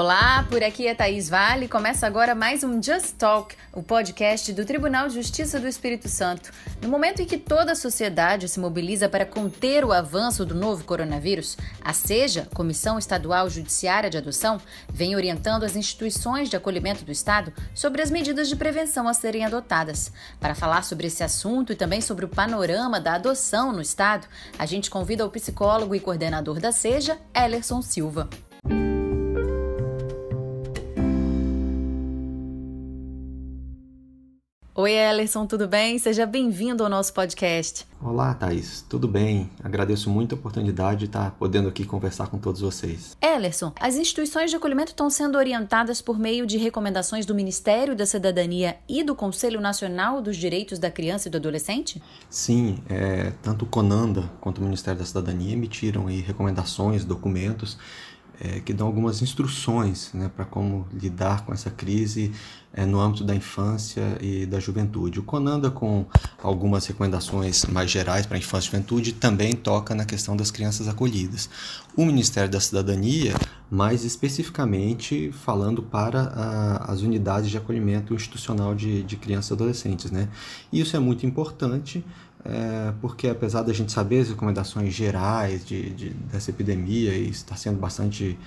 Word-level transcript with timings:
Olá, 0.00 0.46
por 0.48 0.64
aqui 0.64 0.86
é 0.86 0.94
Thaís 0.94 1.28
Vale. 1.28 1.68
Começa 1.68 2.06
agora 2.06 2.34
mais 2.34 2.64
um 2.64 2.82
Just 2.82 3.16
Talk, 3.18 3.54
o 3.70 3.82
podcast 3.82 4.50
do 4.54 4.64
Tribunal 4.64 5.08
de 5.08 5.14
Justiça 5.16 5.60
do 5.60 5.68
Espírito 5.68 6.08
Santo. 6.08 6.50
No 6.80 6.88
momento 6.88 7.20
em 7.20 7.26
que 7.26 7.36
toda 7.36 7.72
a 7.72 7.76
sociedade 7.76 8.48
se 8.48 8.58
mobiliza 8.58 9.10
para 9.10 9.26
conter 9.26 9.84
o 9.84 9.92
avanço 9.92 10.46
do 10.46 10.54
novo 10.54 10.84
coronavírus, 10.84 11.54
a 11.84 11.92
SEJA, 11.92 12.48
Comissão 12.54 12.98
Estadual 12.98 13.50
Judiciária 13.50 14.08
de 14.08 14.16
Adoção, 14.16 14.58
vem 14.90 15.14
orientando 15.14 15.64
as 15.64 15.76
instituições 15.76 16.48
de 16.48 16.56
acolhimento 16.56 17.04
do 17.04 17.12
Estado 17.12 17.52
sobre 17.74 18.00
as 18.00 18.10
medidas 18.10 18.48
de 18.48 18.56
prevenção 18.56 19.06
a 19.06 19.12
serem 19.12 19.44
adotadas. 19.44 20.10
Para 20.40 20.54
falar 20.54 20.82
sobre 20.82 21.08
esse 21.08 21.22
assunto 21.22 21.74
e 21.74 21.76
também 21.76 22.00
sobre 22.00 22.24
o 22.24 22.28
panorama 22.28 22.98
da 22.98 23.16
adoção 23.16 23.70
no 23.70 23.82
Estado, 23.82 24.26
a 24.58 24.64
gente 24.64 24.88
convida 24.88 25.26
o 25.26 25.30
psicólogo 25.30 25.94
e 25.94 26.00
coordenador 26.00 26.58
da 26.58 26.72
SEJA, 26.72 27.18
Ellerson 27.34 27.82
Silva. 27.82 28.30
Oi, 34.82 34.92
Ellerson, 34.92 35.44
tudo 35.44 35.68
bem? 35.68 35.98
Seja 35.98 36.24
bem-vindo 36.24 36.82
ao 36.82 36.88
nosso 36.88 37.12
podcast. 37.12 37.86
Olá, 38.02 38.32
Thaís, 38.32 38.82
tudo 38.88 39.06
bem? 39.06 39.50
Agradeço 39.62 40.08
muito 40.08 40.34
a 40.34 40.38
oportunidade 40.38 41.00
de 41.00 41.04
estar 41.04 41.32
podendo 41.32 41.68
aqui 41.68 41.84
conversar 41.84 42.28
com 42.28 42.38
todos 42.38 42.62
vocês. 42.62 43.14
Ellerson, 43.20 43.74
as 43.78 43.96
instituições 43.96 44.48
de 44.48 44.56
acolhimento 44.56 44.92
estão 44.92 45.10
sendo 45.10 45.36
orientadas 45.36 46.00
por 46.00 46.18
meio 46.18 46.46
de 46.46 46.56
recomendações 46.56 47.26
do 47.26 47.34
Ministério 47.34 47.94
da 47.94 48.06
Cidadania 48.06 48.78
e 48.88 49.04
do 49.04 49.14
Conselho 49.14 49.60
Nacional 49.60 50.22
dos 50.22 50.38
Direitos 50.38 50.78
da 50.78 50.90
Criança 50.90 51.28
e 51.28 51.30
do 51.30 51.36
Adolescente? 51.36 52.02
Sim, 52.30 52.78
é, 52.88 53.34
tanto 53.42 53.66
o 53.66 53.68
CONANDA 53.68 54.30
quanto 54.40 54.62
o 54.62 54.64
Ministério 54.64 54.98
da 54.98 55.04
Cidadania 55.04 55.52
emitiram 55.52 56.06
recomendações, 56.06 57.04
documentos 57.04 57.76
é, 58.40 58.60
que 58.60 58.72
dão 58.72 58.86
algumas 58.86 59.20
instruções 59.20 60.10
né, 60.14 60.30
para 60.34 60.46
como 60.46 60.88
lidar 60.92 61.44
com 61.44 61.52
essa 61.52 61.70
crise 61.70 62.32
é, 62.72 62.86
no 62.86 62.98
âmbito 62.98 63.22
da 63.22 63.34
infância 63.34 64.16
e 64.20 64.46
da 64.46 64.58
juventude. 64.58 65.20
O 65.20 65.22
CONANDA, 65.22 65.70
com 65.70 66.06
algumas 66.42 66.86
recomendações 66.86 67.66
mais 67.66 67.90
gerais 67.90 68.24
para 68.24 68.36
a 68.36 68.38
infância 68.38 68.68
e 68.68 68.70
juventude, 68.70 69.12
também 69.12 69.52
toca 69.52 69.94
na 69.94 70.06
questão 70.06 70.36
das 70.36 70.50
crianças 70.50 70.88
acolhidas. 70.88 71.50
O 71.94 72.04
Ministério 72.04 72.50
da 72.50 72.60
Cidadania, 72.60 73.34
mais 73.70 74.04
especificamente 74.04 75.30
falando 75.32 75.82
para 75.82 76.22
a, 76.22 76.92
as 76.92 77.02
unidades 77.02 77.50
de 77.50 77.58
acolhimento 77.58 78.14
institucional 78.14 78.74
de, 78.74 79.02
de 79.02 79.16
crianças 79.16 79.50
e 79.50 79.52
adolescentes. 79.52 80.10
Né? 80.10 80.28
E 80.72 80.80
isso 80.80 80.96
é 80.96 81.00
muito 81.00 81.26
importante 81.26 82.02
é, 82.44 82.92
porque 83.00 83.28
apesar 83.28 83.62
da 83.62 83.72
gente 83.72 83.92
saber 83.92 84.20
as 84.20 84.28
recomendações 84.28 84.94
gerais 84.94 85.64
de, 85.64 85.90
de, 85.90 86.10
dessa 86.10 86.50
epidemia 86.50 87.12
e 87.12 87.28
está 87.28 87.54
sendo 87.54 87.78
bastante 87.78 88.38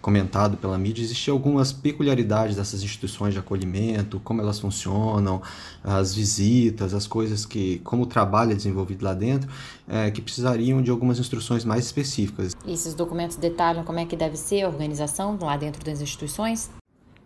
comentado 0.00 0.56
pela 0.56 0.78
mídia, 0.78 1.02
existem 1.02 1.32
algumas 1.32 1.72
peculiaridades 1.72 2.56
dessas 2.56 2.82
instituições 2.82 3.34
de 3.34 3.40
acolhimento, 3.40 4.20
como 4.20 4.40
elas 4.40 4.58
funcionam, 4.58 5.42
as 5.84 6.14
visitas, 6.14 6.94
as 6.94 7.06
coisas 7.06 7.44
que, 7.44 7.80
como 7.80 8.04
o 8.04 8.06
trabalho 8.06 8.52
é 8.52 8.54
desenvolvido 8.54 9.04
lá 9.04 9.12
dentro, 9.12 9.50
é, 9.86 10.10
que 10.10 10.22
precisariam 10.22 10.80
de 10.82 10.90
algumas 10.90 11.18
instruções 11.18 11.64
mais 11.64 11.84
específicas. 11.84 12.56
E 12.64 12.72
esses 12.72 12.94
documentos 12.94 13.36
detalham 13.36 13.84
como 13.84 13.98
é 13.98 14.06
que 14.06 14.16
deve 14.16 14.36
ser 14.36 14.62
a 14.62 14.68
organização 14.68 15.36
lá 15.40 15.56
dentro 15.56 15.84
das 15.84 16.00
instituições? 16.00 16.70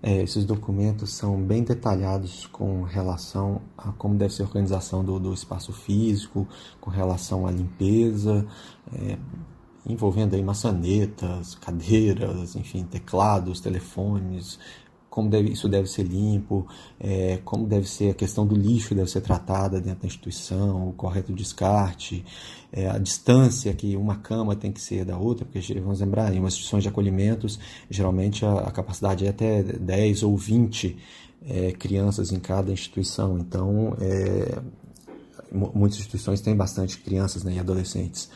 É, 0.07 0.21
esses 0.21 0.45
documentos 0.45 1.15
são 1.15 1.41
bem 1.41 1.65
detalhados 1.65 2.47
com 2.49 2.83
relação 2.83 3.63
a 3.75 3.91
como 3.93 4.15
deve 4.17 4.35
ser 4.35 4.43
a 4.43 4.45
organização 4.45 5.03
do, 5.03 5.19
do 5.19 5.33
espaço 5.33 5.73
físico, 5.73 6.47
com 6.79 6.91
relação 6.91 7.47
à 7.47 7.51
limpeza, 7.51 8.47
é, 8.93 9.17
envolvendo 9.87 10.35
aí 10.35 10.43
maçanetas, 10.43 11.55
cadeiras, 11.55 12.55
enfim, 12.55 12.85
teclados, 12.85 13.61
telefones, 13.61 14.59
como 15.15 15.31
deve, 15.31 15.51
isso 15.51 15.69
deve 15.69 15.89
ser 15.89 16.03
limpo, 16.03 16.67
é, 16.99 17.39
como 17.45 17.69
deve 17.69 17.89
ser 17.89 18.11
a 18.11 18.15
questão 18.15 18.45
do 18.45 18.57
lixo 18.57 18.97
deve 18.97 19.09
ser 19.09 19.21
tratada 19.21 19.81
dentro 19.81 20.01
da 20.01 20.09
instituição, 20.09 20.89
o 20.89 20.93
correto 20.93 21.33
descarte, 21.33 22.25
é, 22.73 22.91
a 22.91 22.99
distância 22.99 23.73
que 23.75 23.97
uma 23.97 24.17
cama 24.17 24.57
tem 24.57 24.73
que 24.73 24.81
ser 24.81 25.05
da 25.05 25.17
outra, 25.17 25.45
porque 25.45 25.73
vamos 25.79 26.01
lembrar, 26.01 26.35
em 26.35 26.41
umas 26.41 26.55
instituições 26.55 26.83
de 26.83 26.89
acolhimentos, 26.89 27.61
geralmente 27.89 28.45
a, 28.45 28.55
a 28.55 28.73
capacidade 28.73 29.25
é 29.25 29.29
até 29.29 29.63
10 29.63 30.25
ou 30.25 30.37
20 30.37 30.97
é, 31.49 31.71
crianças 31.71 32.33
em 32.33 32.41
cada 32.41 32.73
instituição, 32.73 33.39
então 33.39 33.97
é, 34.01 34.59
muitas 35.53 36.01
instituições 36.01 36.41
têm 36.41 36.57
bastante 36.57 36.99
crianças 36.99 37.45
né, 37.45 37.53
e 37.55 37.61
adolescentes. 37.61 38.29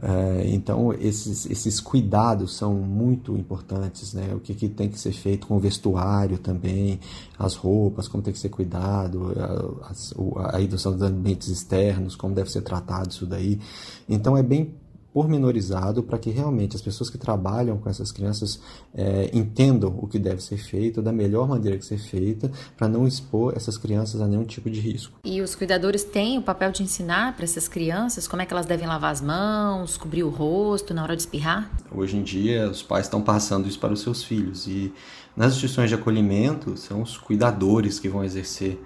É, 0.00 0.48
então, 0.48 0.92
esses, 0.94 1.46
esses 1.46 1.80
cuidados 1.80 2.56
são 2.56 2.74
muito 2.74 3.36
importantes, 3.36 4.12
né? 4.14 4.34
O 4.34 4.40
que, 4.40 4.54
que, 4.54 4.68
tem 4.68 4.88
que 4.88 4.98
ser 4.98 5.12
feito 5.12 5.46
com 5.46 5.56
o 5.56 5.60
vestuário 5.60 6.38
também, 6.38 6.98
as 7.38 7.54
roupas, 7.54 8.08
como 8.08 8.22
tem 8.22 8.32
que 8.32 8.38
ser 8.38 8.48
cuidado, 8.48 9.32
a, 9.38 10.50
a, 10.50 10.56
a 10.56 10.60
dos 10.60 10.86
ambientes 10.86 11.48
externos, 11.48 12.16
como 12.16 12.34
deve 12.34 12.50
ser 12.50 12.62
tratado 12.62 13.10
isso 13.10 13.26
daí. 13.26 13.60
Então, 14.08 14.36
é 14.36 14.42
bem 14.42 14.74
pormenorizado 15.12 16.02
para 16.02 16.18
que 16.18 16.30
realmente 16.30 16.74
as 16.74 16.82
pessoas 16.82 17.10
que 17.10 17.18
trabalham 17.18 17.76
com 17.76 17.88
essas 17.88 18.10
crianças 18.10 18.60
é, 18.94 19.30
entendam 19.32 19.94
o 20.00 20.06
que 20.06 20.18
deve 20.18 20.42
ser 20.42 20.56
feito 20.56 21.02
da 21.02 21.12
melhor 21.12 21.46
maneira 21.46 21.76
que 21.76 21.84
ser 21.84 21.98
feita 21.98 22.50
para 22.76 22.88
não 22.88 23.06
expor 23.06 23.52
essas 23.54 23.76
crianças 23.76 24.20
a 24.20 24.26
nenhum 24.26 24.44
tipo 24.44 24.70
de 24.70 24.80
risco. 24.80 25.18
E 25.24 25.42
os 25.42 25.54
cuidadores 25.54 26.02
têm 26.02 26.38
o 26.38 26.42
papel 26.42 26.72
de 26.72 26.82
ensinar 26.82 27.36
para 27.36 27.44
essas 27.44 27.68
crianças 27.68 28.26
como 28.26 28.40
é 28.40 28.46
que 28.46 28.52
elas 28.52 28.66
devem 28.66 28.88
lavar 28.88 29.12
as 29.12 29.20
mãos, 29.20 29.96
cobrir 29.96 30.22
o 30.22 30.30
rosto 30.30 30.94
na 30.94 31.02
hora 31.02 31.14
de 31.14 31.22
espirrar? 31.22 31.70
Hoje 31.94 32.16
em 32.16 32.22
dia 32.22 32.70
os 32.70 32.82
pais 32.82 33.06
estão 33.06 33.20
passando 33.20 33.68
isso 33.68 33.78
para 33.78 33.92
os 33.92 34.00
seus 34.00 34.24
filhos 34.24 34.66
e 34.66 34.92
nas 35.36 35.52
instituições 35.52 35.90
de 35.90 35.94
acolhimento 35.94 36.76
são 36.76 37.02
os 37.02 37.18
cuidadores 37.18 37.98
que 37.98 38.08
vão 38.08 38.24
exercer 38.24 38.82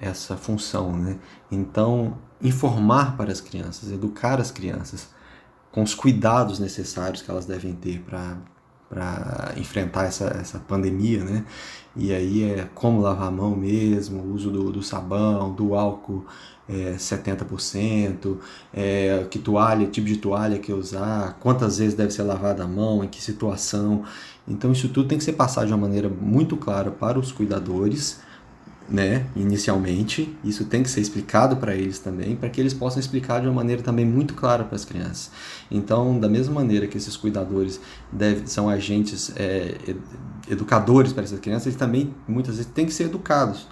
essa 0.00 0.36
função, 0.36 0.96
né? 0.96 1.18
Então 1.50 2.18
informar 2.42 3.16
para 3.16 3.32
as 3.32 3.40
crianças, 3.40 3.90
educar 3.90 4.40
as 4.40 4.50
crianças 4.50 5.13
com 5.74 5.82
os 5.82 5.92
cuidados 5.92 6.60
necessários 6.60 7.20
que 7.20 7.28
elas 7.28 7.46
devem 7.46 7.72
ter 7.72 8.00
para 8.06 9.52
enfrentar 9.56 10.04
essa, 10.04 10.26
essa 10.40 10.60
pandemia, 10.60 11.24
né? 11.24 11.44
E 11.96 12.14
aí 12.14 12.44
é 12.44 12.68
como 12.76 13.00
lavar 13.00 13.26
a 13.26 13.30
mão 13.30 13.56
mesmo, 13.56 14.22
o 14.22 14.32
uso 14.32 14.52
do, 14.52 14.70
do 14.70 14.84
sabão, 14.84 15.52
do 15.52 15.74
álcool 15.74 16.24
é, 16.68 16.92
70%, 16.92 18.38
é, 18.72 19.26
que 19.28 19.36
toalha, 19.40 19.88
tipo 19.88 20.06
de 20.06 20.18
toalha 20.18 20.60
que 20.60 20.72
usar, 20.72 21.38
quantas 21.40 21.78
vezes 21.78 21.94
deve 21.94 22.12
ser 22.12 22.22
lavada 22.22 22.62
a 22.62 22.68
mão, 22.68 23.02
em 23.02 23.08
que 23.08 23.20
situação. 23.20 24.04
Então 24.46 24.70
isso 24.70 24.88
tudo 24.90 25.08
tem 25.08 25.18
que 25.18 25.24
ser 25.24 25.32
passado 25.32 25.66
de 25.66 25.72
uma 25.72 25.88
maneira 25.88 26.08
muito 26.08 26.56
clara 26.56 26.92
para 26.92 27.18
os 27.18 27.32
cuidadores, 27.32 28.20
né, 28.88 29.26
inicialmente. 29.34 30.36
Isso 30.44 30.64
tem 30.64 30.82
que 30.82 30.90
ser 30.90 31.00
explicado 31.00 31.56
para 31.56 31.74
eles 31.74 31.98
também, 31.98 32.36
para 32.36 32.48
que 32.48 32.60
eles 32.60 32.74
possam 32.74 33.00
explicar 33.00 33.40
de 33.40 33.46
uma 33.46 33.54
maneira 33.54 33.82
também 33.82 34.04
muito 34.04 34.34
clara 34.34 34.64
para 34.64 34.76
as 34.76 34.84
crianças. 34.84 35.30
Então, 35.70 36.18
da 36.18 36.28
mesma 36.28 36.54
maneira 36.54 36.86
que 36.86 36.96
esses 36.96 37.16
cuidadores 37.16 37.80
devem, 38.12 38.46
são 38.46 38.68
agentes 38.68 39.32
é, 39.36 39.76
educadores 40.48 41.12
para 41.12 41.24
essas 41.24 41.40
crianças, 41.40 41.66
eles 41.66 41.78
também 41.78 42.14
muitas 42.28 42.56
vezes 42.56 42.70
têm 42.72 42.86
que 42.86 42.92
ser 42.92 43.04
educados. 43.04 43.66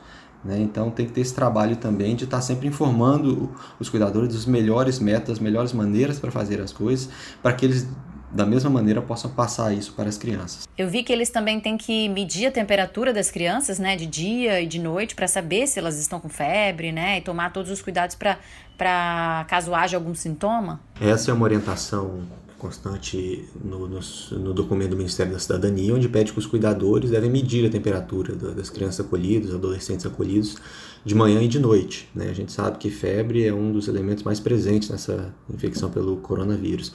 Né? 0.45 0.61
Então, 0.61 0.91
tem 0.91 1.07
que 1.07 1.13
ter 1.13 1.21
esse 1.21 1.35
trabalho 1.35 1.77
também 1.77 2.17
de 2.17 2.25
estar 2.25 2.41
sempre 2.41 2.67
informando 2.67 3.51
os 3.79 3.89
cuidadores 3.89 4.31
dos 4.31 4.47
melhores 4.47 4.99
métodos, 4.99 5.35
das 5.35 5.39
melhores 5.39 5.73
maneiras 5.73 6.19
para 6.19 6.31
fazer 6.31 6.61
as 6.61 6.73
coisas, 6.73 7.09
para 7.41 7.53
que 7.53 7.65
eles 7.65 7.87
da 8.33 8.47
mesma 8.47 8.71
maneira 8.71 9.03
possam 9.03 9.31
passar 9.31 9.73
isso 9.73 9.93
para 9.93 10.09
as 10.09 10.17
crianças. 10.17 10.67
Eu 10.77 10.89
vi 10.89 11.03
que 11.03 11.13
eles 11.13 11.31
também 11.31 11.61
têm 11.61 11.77
que 11.77 12.09
medir 12.09 12.47
a 12.47 12.51
temperatura 12.51 13.13
das 13.13 13.31
crianças, 13.31 13.79
né, 13.79 13.97
de 13.97 14.07
dia 14.07 14.61
e 14.61 14.67
de 14.67 14.79
noite, 14.79 15.15
para 15.15 15.29
saber 15.29 15.67
se 15.67 15.79
elas 15.79 15.99
estão 15.99 16.19
com 16.19 16.29
febre, 16.29 16.93
né, 16.93 17.19
e 17.19 17.21
tomar 17.21 17.53
todos 17.53 17.71
os 17.71 17.83
cuidados 17.83 18.17
para 18.17 19.45
caso 19.49 19.75
haja 19.75 19.97
algum 19.97 20.15
sintoma. 20.15 20.81
Essa 21.01 21.31
é 21.31 21.35
uma 21.35 21.45
orientação 21.45 22.23
constante 22.63 23.45
no, 23.63 23.89
no, 23.89 24.01
no, 24.39 24.55
documento 24.55 24.91
do 24.91 24.97
Ministério 24.97 25.33
da 25.33 25.39
Cidadania, 25.41 25.93
onde 25.93 26.09
pede 26.09 26.33
que 26.33 26.39
os 26.39 26.47
cuidadores 26.47 27.11
devem 27.11 27.29
medir 27.29 27.67
a 27.67 27.71
temperatura 27.71 28.37
das 28.37 28.71
crianças 28.71 29.05
acolhidas, 29.05 29.53
adolescentes 29.53 30.07
acolhidos, 30.07 30.57
de 31.05 31.13
manhã 31.13 31.43
e 31.43 31.49
de 31.49 31.59
noite. 31.59 32.09
Né? 32.15 32.29
A 32.31 32.33
gente 32.33 32.53
sabe 32.53 32.79
que 32.79 32.89
febre 32.89 33.45
é 33.45 33.53
um 33.53 33.73
dos 33.73 33.89
elementos 33.89 34.23
mais 34.23 34.39
presentes 34.39 34.91
nessa 34.91 35.35
infecção 35.53 35.91
pelo 35.91 36.19
coronavírus. 36.19 36.93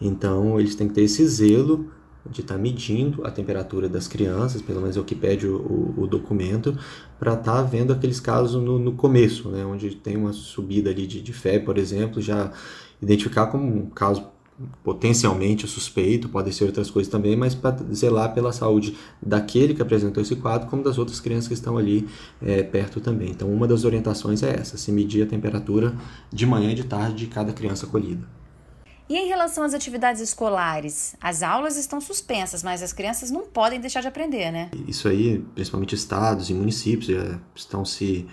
Então, 0.00 0.58
eles 0.58 0.74
têm 0.74 0.88
que 0.88 0.94
ter 0.94 1.02
esse 1.02 1.26
zelo 1.26 1.90
de 2.28 2.40
estar 2.40 2.54
tá 2.54 2.60
medindo 2.60 3.26
a 3.26 3.30
temperatura 3.30 3.88
das 3.88 4.08
crianças, 4.08 4.62
pelo 4.62 4.80
menos 4.80 4.96
é 4.96 5.00
o 5.00 5.04
que 5.04 5.14
pede 5.14 5.46
o, 5.46 5.56
o, 5.56 6.02
o 6.02 6.06
documento, 6.06 6.76
para 7.18 7.34
estar 7.34 7.56
tá 7.56 7.62
vendo 7.62 7.92
aqueles 7.92 8.18
casos 8.18 8.62
no, 8.62 8.78
no, 8.78 8.92
começo, 8.92 9.50
né, 9.50 9.64
onde 9.64 9.94
tem 9.94 10.16
uma 10.16 10.32
subida 10.32 10.90
ali 10.90 11.06
de, 11.06 11.20
de 11.20 11.32
febre, 11.32 11.66
por 11.66 11.76
exemplo, 11.76 12.22
já 12.22 12.50
identificar 13.00 13.46
como 13.48 13.64
um 13.64 13.90
caso 13.90 14.26
potencialmente 14.84 15.66
suspeito, 15.66 16.28
pode 16.28 16.52
ser 16.52 16.64
outras 16.64 16.88
coisas 16.88 17.10
também, 17.10 17.36
mas 17.36 17.54
para 17.54 17.76
zelar 17.92 18.32
pela 18.32 18.52
saúde 18.52 18.96
daquele 19.20 19.74
que 19.74 19.82
apresentou 19.82 20.22
esse 20.22 20.36
quadro, 20.36 20.68
como 20.68 20.82
das 20.82 20.96
outras 20.96 21.20
crianças 21.20 21.48
que 21.48 21.54
estão 21.54 21.76
ali 21.76 22.08
é, 22.40 22.62
perto 22.62 23.00
também. 23.00 23.30
Então, 23.30 23.52
uma 23.52 23.66
das 23.66 23.84
orientações 23.84 24.44
é 24.44 24.54
essa: 24.54 24.76
se 24.76 24.92
medir 24.92 25.24
a 25.24 25.26
temperatura 25.26 25.92
de 26.32 26.46
manhã 26.46 26.70
e 26.70 26.74
de 26.74 26.84
tarde 26.84 27.16
de 27.16 27.26
cada 27.26 27.52
criança 27.52 27.84
acolhida. 27.84 28.24
E 29.08 29.16
em 29.16 29.28
relação 29.28 29.64
às 29.64 29.74
atividades 29.74 30.22
escolares, 30.22 31.14
as 31.20 31.42
aulas 31.42 31.76
estão 31.76 32.00
suspensas, 32.00 32.62
mas 32.62 32.82
as 32.82 32.92
crianças 32.92 33.30
não 33.30 33.42
podem 33.42 33.78
deixar 33.78 34.00
de 34.00 34.08
aprender, 34.08 34.50
né? 34.50 34.70
Isso 34.88 35.08
aí, 35.08 35.44
principalmente 35.54 35.94
estados 35.94 36.48
e 36.48 36.54
municípios 36.54 37.06
já 37.06 37.38
estão 37.54 37.84
se 37.84 38.26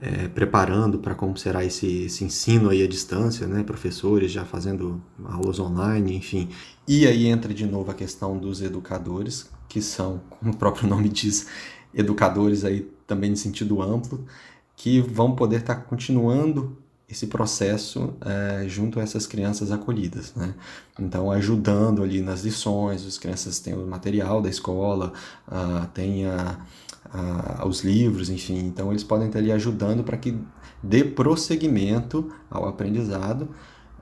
é, 0.00 0.28
preparando 0.28 0.98
para 0.98 1.14
como 1.14 1.36
será 1.36 1.64
esse, 1.64 2.04
esse 2.04 2.22
ensino 2.22 2.68
aí 2.68 2.82
à 2.82 2.86
distância, 2.86 3.46
né? 3.46 3.62
Professores 3.62 4.30
já 4.30 4.44
fazendo 4.44 5.02
aulas 5.24 5.58
online, 5.58 6.16
enfim. 6.16 6.50
E 6.86 7.06
aí 7.06 7.26
entra 7.26 7.52
de 7.54 7.66
novo 7.66 7.90
a 7.90 7.94
questão 7.94 8.36
dos 8.36 8.60
educadores, 8.60 9.50
que 9.68 9.80
são, 9.80 10.20
como 10.28 10.52
o 10.52 10.56
próprio 10.56 10.88
nome 10.88 11.08
diz, 11.08 11.46
educadores 11.94 12.64
aí 12.64 12.90
também 13.06 13.32
em 13.32 13.36
sentido 13.36 13.80
amplo, 13.80 14.24
que 14.76 15.00
vão 15.00 15.34
poder 15.34 15.60
estar 15.60 15.76
tá 15.76 15.80
continuando 15.80 16.78
esse 17.10 17.26
processo 17.26 18.14
é, 18.20 18.68
junto 18.68 19.00
a 19.00 19.02
essas 19.02 19.26
crianças 19.26 19.72
acolhidas, 19.72 20.32
né? 20.34 20.54
Então, 20.98 21.30
ajudando 21.30 22.02
ali 22.02 22.22
nas 22.22 22.44
lições, 22.44 23.04
as 23.04 23.18
crianças 23.18 23.58
têm 23.58 23.74
o 23.74 23.86
material 23.86 24.40
da 24.40 24.48
escola, 24.48 25.12
uh, 25.48 25.86
têm 25.92 26.26
a, 26.26 26.58
a, 27.12 27.66
os 27.66 27.82
livros, 27.82 28.30
enfim. 28.30 28.58
Então, 28.58 28.90
eles 28.90 29.02
podem 29.02 29.26
estar 29.26 29.40
ali 29.40 29.50
ajudando 29.50 30.04
para 30.04 30.16
que 30.16 30.38
dê 30.82 31.02
prosseguimento 31.02 32.30
ao 32.50 32.68
aprendizado, 32.68 33.48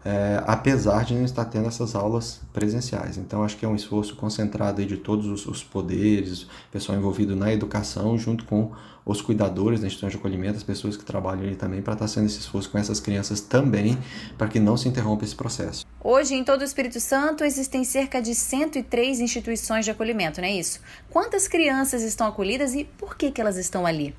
é, 0.04 0.42
apesar 0.46 1.04
de 1.04 1.14
não 1.14 1.24
estar 1.24 1.44
tendo 1.44 1.68
essas 1.68 1.94
aulas 1.94 2.40
presenciais. 2.52 3.16
Então, 3.16 3.42
acho 3.42 3.56
que 3.56 3.64
é 3.64 3.68
um 3.68 3.74
esforço 3.74 4.16
concentrado 4.16 4.84
de 4.84 4.96
todos 4.96 5.26
os, 5.26 5.46
os 5.46 5.62
poderes, 5.62 6.46
pessoal 6.70 6.96
envolvido 6.96 7.34
na 7.34 7.52
educação, 7.52 8.16
junto 8.16 8.44
com 8.44 8.72
os 9.04 9.22
cuidadores 9.22 9.80
da 9.80 9.86
instituição 9.86 10.10
de 10.10 10.16
acolhimento, 10.16 10.56
as 10.56 10.62
pessoas 10.62 10.96
que 10.96 11.04
trabalham 11.04 11.42
ali 11.42 11.56
também, 11.56 11.80
para 11.80 11.94
estar 11.94 12.08
sendo 12.08 12.26
esse 12.26 12.40
esforço 12.40 12.70
com 12.70 12.76
essas 12.76 13.00
crianças 13.00 13.40
também, 13.40 13.98
para 14.36 14.48
que 14.48 14.60
não 14.60 14.76
se 14.76 14.86
interrompa 14.86 15.24
esse 15.24 15.34
processo. 15.34 15.86
Hoje, 16.04 16.34
em 16.34 16.44
todo 16.44 16.60
o 16.60 16.64
Espírito 16.64 17.00
Santo, 17.00 17.42
existem 17.42 17.84
cerca 17.84 18.20
de 18.20 18.34
103 18.34 19.20
instituições 19.20 19.84
de 19.84 19.90
acolhimento, 19.90 20.40
não 20.40 20.48
é 20.48 20.52
isso? 20.52 20.80
Quantas 21.10 21.48
crianças 21.48 22.02
estão 22.02 22.26
acolhidas 22.26 22.74
e 22.74 22.84
por 22.84 23.16
que, 23.16 23.30
que 23.30 23.40
elas 23.40 23.56
estão 23.56 23.86
ali? 23.86 24.14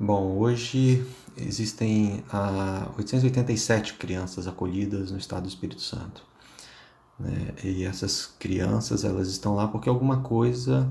Bom, 0.00 0.38
hoje 0.38 1.04
existem 1.36 2.22
ah, 2.32 2.88
887 2.96 3.94
crianças 3.94 4.46
acolhidas 4.46 5.10
no 5.10 5.18
estado 5.18 5.42
do 5.42 5.48
Espírito 5.48 5.82
Santo. 5.82 6.22
Né? 7.18 7.52
E 7.64 7.82
essas 7.82 8.24
crianças 8.24 9.02
elas 9.02 9.26
estão 9.26 9.56
lá 9.56 9.66
porque 9.66 9.88
alguma 9.88 10.20
coisa 10.20 10.88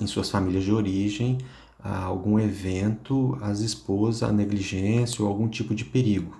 em 0.00 0.06
suas 0.06 0.30
famílias 0.30 0.64
de 0.64 0.72
origem, 0.72 1.36
ah, 1.84 2.02
algum 2.02 2.38
evento 2.40 3.36
as 3.42 3.60
expôs 3.60 4.22
à 4.22 4.32
negligência 4.32 5.22
ou 5.22 5.28
algum 5.28 5.46
tipo 5.46 5.74
de 5.74 5.84
perigo. 5.84 6.34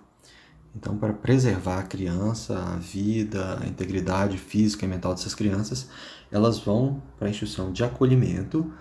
Então, 0.74 0.96
para 0.96 1.12
preservar 1.12 1.80
a 1.80 1.82
criança, 1.82 2.58
a 2.58 2.76
vida, 2.76 3.58
a 3.60 3.66
integridade 3.66 4.38
física 4.38 4.86
e 4.86 4.88
mental 4.88 5.14
dessas 5.14 5.34
crianças, 5.34 5.90
elas 6.32 6.58
vão 6.58 7.02
para 7.18 7.28
a 7.28 7.30
instituição 7.30 7.70
de 7.70 7.84
acolhimento, 7.84 8.72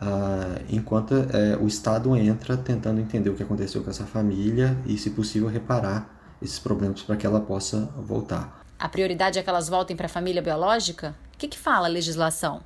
ah, 0.00 0.58
enquanto 0.70 1.14
é, 1.14 1.58
o 1.60 1.66
Estado 1.66 2.16
entra 2.16 2.56
tentando 2.56 3.00
entender 3.00 3.28
o 3.28 3.34
que 3.34 3.42
aconteceu 3.42 3.82
com 3.82 3.90
essa 3.90 4.06
família 4.06 4.76
e, 4.86 4.96
se 4.96 5.10
possível, 5.10 5.48
reparar 5.48 6.18
esses 6.40 6.58
problemas 6.58 7.02
para 7.02 7.16
que 7.16 7.26
ela 7.26 7.40
possa 7.40 7.90
voltar. 7.96 8.64
A 8.78 8.88
prioridade 8.88 9.38
é 9.38 9.42
que 9.42 9.50
elas 9.50 9.68
voltem 9.68 9.94
para 9.94 10.06
a 10.06 10.08
família 10.08 10.40
biológica? 10.40 11.14
O 11.34 11.38
que, 11.38 11.48
que 11.48 11.58
fala 11.58 11.86
a 11.86 11.90
legislação? 11.90 12.62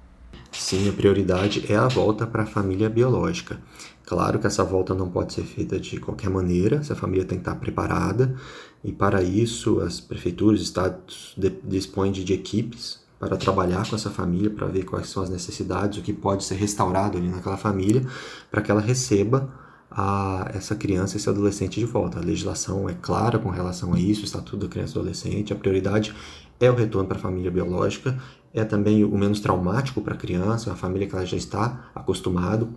Sim, 0.53 0.89
a 0.89 0.93
prioridade 0.93 1.65
é 1.69 1.75
a 1.75 1.89
volta 1.89 2.25
para 2.25 2.45
a 2.45 2.47
família 2.47 2.89
biológica. 2.89 3.59
Claro 4.07 4.39
que 4.39 4.47
essa 4.47 4.63
volta 4.63 4.95
não 4.95 5.11
pode 5.11 5.33
ser 5.33 5.43
feita 5.43 5.81
de 5.81 5.99
qualquer 5.99 6.31
maneira, 6.31 6.77
essa 6.77 6.95
família 6.95 7.25
tem 7.25 7.39
que 7.39 7.43
estar 7.43 7.57
preparada, 7.57 8.37
e 8.85 8.93
para 8.93 9.23
isso 9.23 9.81
as 9.81 9.99
prefeituras, 9.99 10.61
estados 10.61 11.37
dispõem 11.65 12.13
de 12.13 12.33
equipes 12.33 13.04
para 13.25 13.37
trabalhar 13.37 13.89
com 13.89 13.97
essa 13.97 14.11
família, 14.11 14.51
para 14.51 14.67
ver 14.67 14.85
quais 14.85 15.09
são 15.09 15.23
as 15.23 15.31
necessidades, 15.31 15.99
o 15.99 16.03
que 16.03 16.13
pode 16.13 16.45
ser 16.45 16.57
restaurado 16.57 17.17
ali 17.17 17.29
naquela 17.29 17.57
família, 17.57 18.07
para 18.51 18.61
que 18.61 18.71
ela 18.71 18.81
receba 18.81 19.49
a 19.91 20.51
essa 20.53 20.75
criança, 20.75 21.17
esse 21.17 21.29
adolescente 21.29 21.81
de 21.81 21.87
volta. 21.87 22.19
A 22.19 22.23
legislação 22.23 22.89
é 22.89 22.95
clara 22.95 23.39
com 23.39 23.49
relação 23.49 23.95
a 23.95 23.99
isso, 23.99 24.23
o 24.23 24.25
Estatuto 24.25 24.59
da 24.59 24.69
Criança 24.69 24.99
e 24.99 25.01
Adolescente, 25.01 25.53
a 25.53 25.57
prioridade 25.57 26.15
é 26.61 26.71
o 26.71 26.75
retorno 26.75 27.09
para 27.09 27.17
a 27.17 27.21
família 27.21 27.51
biológica, 27.51 28.19
é 28.53 28.65
também 28.65 29.05
o 29.05 29.17
menos 29.17 29.41
traumático 29.41 30.01
para 30.01 30.15
a 30.15 30.17
criança, 30.17 30.71
uma 30.71 30.77
família 30.77 31.09
que 31.09 31.15
ela 31.15 31.25
já 31.25 31.37
está 31.37 31.91
acostumado, 31.95 32.69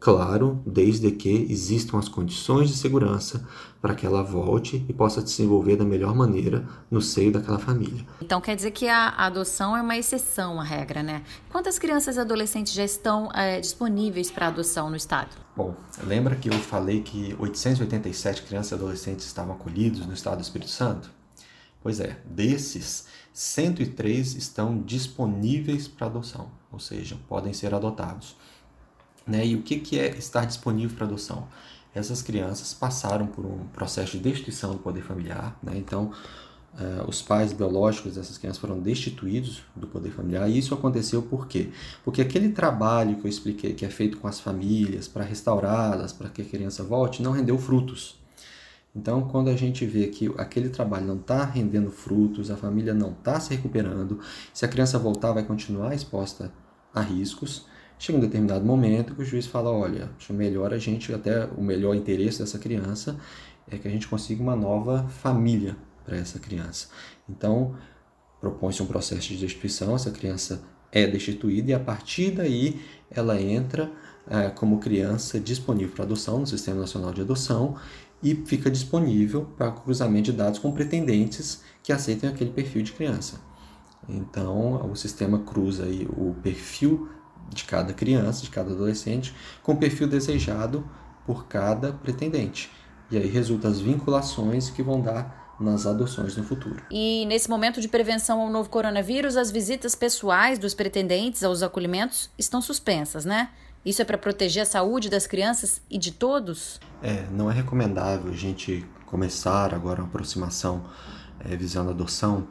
Claro, 0.00 0.62
desde 0.64 1.10
que 1.10 1.46
existam 1.50 1.98
as 1.98 2.08
condições 2.08 2.68
de 2.68 2.76
segurança 2.76 3.44
para 3.80 3.94
que 3.94 4.06
ela 4.06 4.22
volte 4.22 4.84
e 4.88 4.92
possa 4.92 5.20
se 5.20 5.26
desenvolver 5.26 5.76
da 5.76 5.84
melhor 5.84 6.14
maneira 6.14 6.64
no 6.88 7.02
seio 7.02 7.32
daquela 7.32 7.58
família. 7.58 8.06
Então 8.22 8.40
quer 8.40 8.54
dizer 8.54 8.70
que 8.70 8.86
a 8.86 9.08
adoção 9.08 9.76
é 9.76 9.82
uma 9.82 9.96
exceção 9.96 10.60
à 10.60 10.64
regra, 10.64 11.02
né? 11.02 11.22
Quantas 11.50 11.78
crianças 11.78 12.16
e 12.16 12.20
adolescentes 12.20 12.72
já 12.72 12.84
estão 12.84 13.28
é, 13.34 13.60
disponíveis 13.60 14.30
para 14.30 14.46
adoção 14.48 14.88
no 14.88 14.96
estado? 14.96 15.36
Bom, 15.56 15.74
lembra 16.04 16.36
que 16.36 16.48
eu 16.48 16.54
falei 16.54 17.00
que 17.00 17.34
887 17.38 18.42
crianças 18.42 18.70
e 18.70 18.74
adolescentes 18.74 19.26
estavam 19.26 19.54
acolhidos 19.54 20.06
no 20.06 20.14
estado 20.14 20.36
do 20.36 20.42
Espírito 20.42 20.70
Santo? 20.70 21.10
Pois 21.80 22.00
é, 22.00 22.18
desses, 22.24 23.06
103 23.32 24.34
estão 24.34 24.80
disponíveis 24.80 25.86
para 25.86 26.06
adoção, 26.06 26.50
ou 26.72 26.78
seja, 26.80 27.16
podem 27.28 27.52
ser 27.52 27.72
adotados. 27.72 28.36
Né? 29.28 29.46
E 29.46 29.54
o 29.54 29.62
que, 29.62 29.78
que 29.78 29.98
é 29.98 30.08
estar 30.16 30.44
disponível 30.46 30.96
para 30.96 31.06
adoção? 31.06 31.46
Essas 31.94 32.22
crianças 32.22 32.72
passaram 32.72 33.26
por 33.26 33.44
um 33.44 33.66
processo 33.72 34.12
de 34.12 34.22
destituição 34.22 34.72
do 34.72 34.78
poder 34.78 35.02
familiar, 35.02 35.58
né? 35.62 35.72
então 35.76 36.12
uh, 36.74 37.08
os 37.08 37.20
pais 37.20 37.52
biológicos 37.52 38.14
dessas 38.14 38.38
crianças 38.38 38.60
foram 38.60 38.78
destituídos 38.78 39.62
do 39.74 39.86
poder 39.86 40.10
familiar, 40.10 40.48
e 40.48 40.58
isso 40.58 40.74
aconteceu 40.74 41.22
por 41.22 41.46
quê? 41.46 41.70
Porque 42.04 42.22
aquele 42.22 42.50
trabalho 42.50 43.16
que 43.16 43.26
eu 43.26 43.28
expliquei, 43.28 43.74
que 43.74 43.84
é 43.84 43.90
feito 43.90 44.18
com 44.18 44.28
as 44.28 44.38
famílias 44.38 45.08
para 45.08 45.24
restaurá-las, 45.24 46.12
para 46.12 46.28
que 46.28 46.42
a 46.42 46.44
criança 46.44 46.82
volte, 46.84 47.22
não 47.22 47.32
rendeu 47.32 47.58
frutos. 47.58 48.16
Então, 48.94 49.22
quando 49.22 49.48
a 49.48 49.56
gente 49.56 49.84
vê 49.86 50.08
que 50.08 50.32
aquele 50.38 50.70
trabalho 50.70 51.06
não 51.06 51.16
está 51.16 51.44
rendendo 51.44 51.90
frutos, 51.90 52.50
a 52.50 52.56
família 52.56 52.94
não 52.94 53.12
está 53.12 53.38
se 53.38 53.54
recuperando, 53.54 54.18
se 54.52 54.64
a 54.64 54.68
criança 54.68 54.98
voltar, 54.98 55.32
vai 55.32 55.44
continuar 55.44 55.94
exposta 55.94 56.52
a 56.92 57.00
riscos. 57.00 57.66
Chega 57.98 58.18
um 58.18 58.20
determinado 58.20 58.64
momento 58.64 59.14
que 59.14 59.22
o 59.22 59.24
juiz 59.24 59.46
fala: 59.46 59.70
olha, 59.70 60.10
acho 60.16 60.32
melhor 60.32 60.72
a 60.72 60.78
gente, 60.78 61.12
até 61.12 61.46
o 61.46 61.62
melhor 61.62 61.94
interesse 61.94 62.38
dessa 62.38 62.58
criança 62.58 63.18
é 63.70 63.76
que 63.76 63.88
a 63.88 63.90
gente 63.90 64.06
consiga 64.06 64.42
uma 64.42 64.56
nova 64.56 65.08
família 65.08 65.76
para 66.04 66.16
essa 66.16 66.38
criança. 66.38 66.88
Então, 67.28 67.74
propõe-se 68.40 68.82
um 68.82 68.86
processo 68.86 69.28
de 69.28 69.36
destituição, 69.36 69.94
essa 69.94 70.10
criança 70.10 70.62
é 70.90 71.06
destituída 71.06 71.70
e 71.70 71.74
a 71.74 71.80
partir 71.80 72.30
daí 72.30 72.80
ela 73.10 73.40
entra 73.40 73.90
é, 74.26 74.48
como 74.48 74.78
criança 74.78 75.38
disponível 75.38 75.94
para 75.94 76.04
adoção 76.04 76.38
no 76.38 76.46
Sistema 76.46 76.80
Nacional 76.80 77.12
de 77.12 77.20
Adoção 77.20 77.76
e 78.22 78.34
fica 78.34 78.70
disponível 78.70 79.46
para 79.56 79.70
cruzamento 79.70 80.30
de 80.30 80.38
dados 80.38 80.58
com 80.58 80.72
pretendentes 80.72 81.62
que 81.82 81.92
aceitem 81.92 82.28
aquele 82.28 82.50
perfil 82.50 82.82
de 82.82 82.92
criança. 82.92 83.40
Então, 84.08 84.90
o 84.90 84.96
sistema 84.96 85.40
cruza 85.40 85.84
aí 85.84 86.08
o 86.16 86.34
perfil 86.42 87.08
de 87.48 87.64
cada 87.64 87.92
criança, 87.92 88.42
de 88.42 88.50
cada 88.50 88.72
adolescente, 88.72 89.34
com 89.62 89.72
o 89.72 89.76
perfil 89.76 90.06
desejado 90.06 90.88
por 91.26 91.46
cada 91.46 91.92
pretendente. 91.92 92.70
E 93.10 93.16
aí 93.16 93.26
resultam 93.26 93.70
as 93.70 93.80
vinculações 93.80 94.70
que 94.70 94.82
vão 94.82 95.00
dar 95.00 95.56
nas 95.58 95.86
adoções 95.86 96.36
no 96.36 96.44
futuro. 96.44 96.82
E 96.90 97.26
nesse 97.26 97.50
momento 97.50 97.80
de 97.80 97.88
prevenção 97.88 98.40
ao 98.40 98.50
novo 98.50 98.68
coronavírus, 98.68 99.36
as 99.36 99.50
visitas 99.50 99.94
pessoais 99.94 100.58
dos 100.58 100.72
pretendentes 100.72 101.42
aos 101.42 101.62
acolhimentos 101.62 102.30
estão 102.38 102.62
suspensas, 102.62 103.24
né? 103.24 103.50
Isso 103.84 104.02
é 104.02 104.04
para 104.04 104.18
proteger 104.18 104.62
a 104.62 104.66
saúde 104.66 105.08
das 105.08 105.26
crianças 105.26 105.80
e 105.90 105.98
de 105.98 106.12
todos? 106.12 106.80
É, 107.02 107.24
não 107.30 107.50
é 107.50 107.54
recomendável 107.54 108.30
a 108.30 108.36
gente 108.36 108.86
começar 109.06 109.72
agora 109.74 110.00
uma 110.00 110.08
aproximação 110.08 110.84
é, 111.40 111.56
visando 111.56 111.90
adoção 111.90 112.46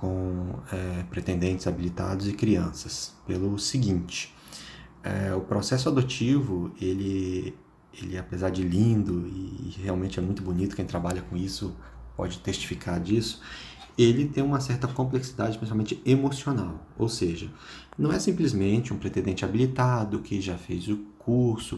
com 0.00 0.54
é, 0.72 1.02
pretendentes 1.10 1.66
habilitados 1.66 2.26
e 2.26 2.32
crianças, 2.32 3.14
pelo 3.26 3.58
seguinte: 3.58 4.34
é, 5.02 5.34
o 5.34 5.42
processo 5.42 5.90
adotivo, 5.90 6.72
ele, 6.80 7.54
ele 7.92 8.16
apesar 8.16 8.50
de 8.50 8.62
lindo 8.62 9.28
e 9.28 9.76
realmente 9.82 10.18
é 10.18 10.22
muito 10.22 10.42
bonito, 10.42 10.74
quem 10.74 10.86
trabalha 10.86 11.20
com 11.20 11.36
isso 11.36 11.76
pode 12.16 12.38
testificar 12.38 12.98
disso, 12.98 13.42
ele 13.98 14.26
tem 14.26 14.42
uma 14.42 14.60
certa 14.60 14.88
complexidade, 14.88 15.58
principalmente 15.58 16.00
emocional. 16.06 16.86
Ou 16.98 17.08
seja, 17.08 17.50
não 17.98 18.10
é 18.10 18.18
simplesmente 18.18 18.94
um 18.94 18.96
pretendente 18.96 19.44
habilitado 19.44 20.20
que 20.20 20.40
já 20.40 20.56
fez 20.56 20.88
o 20.88 20.98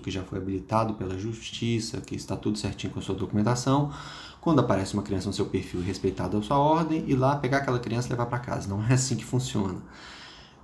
que 0.02 0.10
já 0.10 0.22
foi 0.22 0.38
habilitado 0.38 0.94
pela 0.94 1.18
justiça, 1.18 2.00
que 2.00 2.14
está 2.14 2.36
tudo 2.36 2.58
certinho 2.58 2.92
com 2.92 3.00
a 3.00 3.02
sua 3.02 3.14
documentação, 3.14 3.92
quando 4.40 4.60
aparece 4.60 4.94
uma 4.94 5.02
criança 5.02 5.28
no 5.28 5.32
seu 5.32 5.46
perfil 5.46 5.82
respeitado 5.82 6.36
a 6.36 6.42
sua 6.42 6.58
ordem, 6.58 7.04
e 7.06 7.14
lá 7.14 7.36
pegar 7.36 7.58
aquela 7.58 7.78
criança 7.78 8.08
e 8.08 8.10
levar 8.10 8.26
para 8.26 8.38
casa. 8.38 8.68
Não 8.68 8.84
é 8.84 8.94
assim 8.94 9.16
que 9.16 9.24
funciona. 9.24 9.78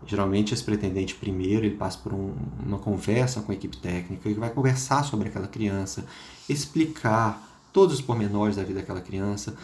Geralmente 0.06 0.54
esse 0.54 0.62
pretendente 0.62 1.14
primeiro 1.14 1.66
ele 1.66 1.74
passa 1.74 1.98
por 1.98 2.12
um, 2.12 2.32
uma 2.64 2.78
conversa 2.78 3.40
com 3.40 3.50
a 3.52 3.54
equipe 3.54 3.76
técnica, 3.76 4.28
que 4.28 4.34
vai 4.38 4.50
conversar 4.50 5.04
sobre 5.04 5.28
aquela 5.28 5.48
criança, 5.48 6.04
explicar 6.48 7.42
todos 7.72 7.94
os 7.94 8.00
pormenores 8.00 8.56
da 8.56 8.62
vida 8.62 8.80
daquela 8.80 9.00
criança, 9.00 9.56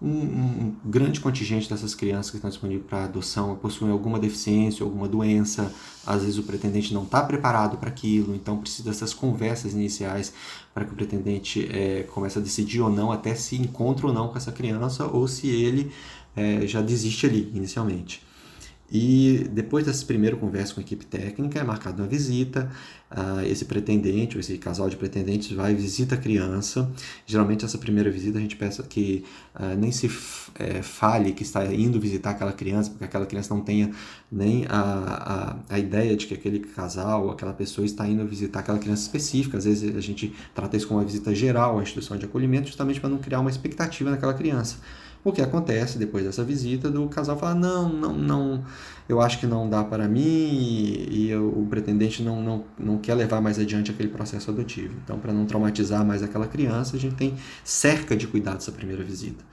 um, 0.00 0.08
um, 0.08 0.76
grande 0.84 1.20
contingente 1.20 1.68
dessas 1.68 1.94
crianças 1.94 2.30
que 2.30 2.36
estão 2.36 2.48
disponíveis 2.48 2.86
para 2.86 3.04
adoção 3.04 3.56
possuem 3.56 3.90
alguma 3.90 4.18
deficiência, 4.18 4.84
alguma 4.84 5.08
doença, 5.08 5.72
às 6.06 6.22
vezes 6.22 6.38
o 6.38 6.44
pretendente 6.44 6.94
não 6.94 7.02
está 7.02 7.22
preparado 7.22 7.76
para 7.78 7.88
aquilo, 7.88 8.34
então 8.34 8.58
precisa 8.58 8.88
dessas 8.88 9.12
conversas 9.12 9.72
iniciais 9.72 10.32
para 10.72 10.84
que 10.84 10.92
o 10.92 10.96
pretendente 10.96 11.68
é, 11.72 12.04
comece 12.14 12.38
a 12.38 12.40
decidir 12.40 12.80
ou 12.80 12.90
não, 12.90 13.10
até 13.10 13.34
se 13.34 13.56
encontra 13.56 14.06
ou 14.06 14.12
não 14.12 14.28
com 14.28 14.36
essa 14.36 14.52
criança, 14.52 15.04
ou 15.06 15.26
se 15.26 15.48
ele 15.48 15.90
é, 16.36 16.64
já 16.66 16.80
desiste 16.80 17.26
ali 17.26 17.50
inicialmente. 17.52 18.27
E 18.90 19.46
depois 19.52 19.84
dessa 19.84 20.04
primeira 20.06 20.34
conversa 20.34 20.72
com 20.72 20.80
a 20.80 20.82
equipe 20.82 21.04
técnica, 21.04 21.58
é 21.60 21.62
marcada 21.62 22.02
uma 22.02 22.08
visita. 22.08 22.70
Uh, 23.10 23.40
esse 23.46 23.64
pretendente, 23.66 24.36
ou 24.36 24.40
esse 24.40 24.56
casal 24.56 24.88
de 24.88 24.96
pretendentes, 24.96 25.52
vai 25.52 25.74
visita 25.74 26.14
a 26.14 26.18
criança. 26.18 26.90
Geralmente, 27.26 27.64
essa 27.64 27.76
primeira 27.76 28.10
visita, 28.10 28.38
a 28.38 28.40
gente 28.40 28.56
pensa 28.56 28.82
que 28.82 29.24
uh, 29.54 29.76
nem 29.76 29.92
se 29.92 30.10
é, 30.58 30.82
fale 30.82 31.32
que 31.32 31.42
está 31.42 31.64
indo 31.66 32.00
visitar 32.00 32.30
aquela 32.30 32.52
criança, 32.52 32.90
porque 32.90 33.04
aquela 33.04 33.26
criança 33.26 33.54
não 33.54 33.62
tenha 33.62 33.90
nem 34.32 34.64
a, 34.68 35.56
a, 35.68 35.74
a 35.74 35.78
ideia 35.78 36.16
de 36.16 36.26
que 36.26 36.34
aquele 36.34 36.60
casal 36.60 37.24
ou 37.24 37.30
aquela 37.30 37.52
pessoa 37.52 37.84
está 37.84 38.06
indo 38.08 38.26
visitar 38.26 38.60
aquela 38.60 38.78
criança 38.78 39.02
específica. 39.02 39.58
Às 39.58 39.64
vezes, 39.64 39.94
a 39.94 40.00
gente 40.00 40.34
trata 40.54 40.76
isso 40.76 40.88
como 40.88 40.98
uma 41.00 41.06
visita 41.06 41.34
geral 41.34 41.78
à 41.78 41.82
instituição 41.82 42.16
de 42.16 42.24
acolhimento, 42.24 42.68
justamente 42.68 43.00
para 43.00 43.10
não 43.10 43.18
criar 43.18 43.40
uma 43.40 43.50
expectativa 43.50 44.10
naquela 44.10 44.32
criança. 44.32 44.78
O 45.28 45.32
que 45.32 45.42
acontece 45.42 45.98
depois 45.98 46.24
dessa 46.24 46.42
visita 46.42 46.90
do 46.90 47.06
casal 47.06 47.38
falar 47.38 47.54
não, 47.54 47.86
não, 47.86 48.14
não, 48.14 48.64
eu 49.06 49.20
acho 49.20 49.38
que 49.38 49.46
não 49.46 49.68
dá 49.68 49.84
para 49.84 50.08
mim 50.08 50.20
e, 50.20 51.28
e 51.28 51.36
o 51.36 51.66
pretendente 51.68 52.22
não, 52.22 52.42
não, 52.42 52.64
não 52.78 52.98
quer 52.98 53.14
levar 53.14 53.38
mais 53.38 53.58
adiante 53.58 53.90
aquele 53.90 54.08
processo 54.08 54.50
adotivo. 54.50 54.94
Então, 55.04 55.18
para 55.18 55.30
não 55.30 55.44
traumatizar 55.44 56.02
mais 56.02 56.22
aquela 56.22 56.46
criança, 56.46 56.96
a 56.96 56.98
gente 56.98 57.14
tem 57.14 57.36
cerca 57.62 58.16
de 58.16 58.26
cuidar 58.26 58.54
dessa 58.54 58.72
primeira 58.72 59.04
visita. 59.04 59.44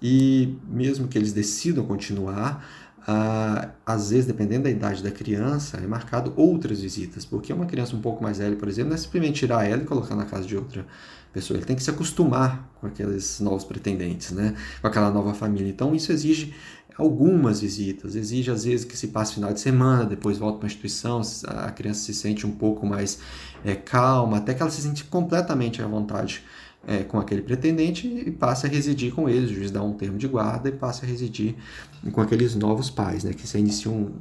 E 0.00 0.56
mesmo 0.66 1.06
que 1.08 1.18
eles 1.18 1.34
decidam 1.34 1.84
continuar, 1.84 2.66
ah, 3.06 3.68
às 3.84 4.08
vezes, 4.10 4.24
dependendo 4.24 4.64
da 4.64 4.70
idade 4.70 5.02
da 5.02 5.10
criança, 5.10 5.76
é 5.76 5.86
marcado 5.86 6.32
outras 6.36 6.80
visitas, 6.80 7.26
porque 7.26 7.52
uma 7.52 7.66
criança 7.66 7.94
um 7.94 8.00
pouco 8.00 8.22
mais 8.22 8.38
velha, 8.38 8.56
por 8.56 8.66
exemplo, 8.66 8.88
não 8.90 8.96
é 8.96 8.98
simplesmente 8.98 9.40
tirar 9.40 9.64
ela 9.68 9.82
e 9.82 9.84
colocar 9.84 10.16
na 10.16 10.24
casa 10.24 10.46
de 10.46 10.56
outra 10.56 10.86
pessoa, 11.32 11.56
ele 11.56 11.66
tem 11.66 11.76
que 11.76 11.82
se 11.82 11.90
acostumar 11.90 12.70
com 12.80 12.86
aqueles 12.86 13.40
novos 13.40 13.64
pretendentes, 13.64 14.32
né? 14.32 14.54
com 14.80 14.86
aquela 14.86 15.10
nova 15.10 15.34
família. 15.34 15.68
Então, 15.68 15.94
isso 15.94 16.12
exige 16.12 16.54
algumas 16.96 17.60
visitas, 17.60 18.14
exige 18.14 18.50
às 18.50 18.64
vezes 18.64 18.84
que 18.84 18.96
se 18.96 19.08
passe 19.08 19.34
final 19.34 19.52
de 19.52 19.60
semana, 19.60 20.04
depois 20.04 20.38
volta 20.38 20.58
para 20.58 20.66
a 20.66 20.70
instituição, 20.70 21.22
a 21.46 21.70
criança 21.70 22.00
se 22.00 22.14
sente 22.14 22.46
um 22.46 22.50
pouco 22.50 22.86
mais 22.86 23.18
é, 23.64 23.74
calma, 23.74 24.38
até 24.38 24.52
que 24.52 24.62
ela 24.62 24.70
se 24.70 24.82
sente 24.82 25.04
completamente 25.04 25.80
à 25.82 25.86
vontade 25.86 26.44
é, 26.86 27.04
com 27.04 27.18
aquele 27.18 27.42
pretendente 27.42 28.06
e 28.06 28.30
passa 28.30 28.66
a 28.66 28.70
residir 28.70 29.12
com 29.12 29.28
eles. 29.28 29.50
O 29.50 29.54
juiz 29.54 29.70
dá 29.70 29.82
um 29.82 29.92
termo 29.92 30.18
de 30.18 30.26
guarda 30.26 30.68
e 30.68 30.72
passa 30.72 31.04
a 31.04 31.08
residir 31.08 31.54
com 32.10 32.20
aqueles 32.20 32.54
novos 32.54 32.90
pais, 32.90 33.22
né, 33.22 33.32
que 33.32 33.46
se 33.46 33.58
inicia 33.58 33.90
um, 33.90 34.12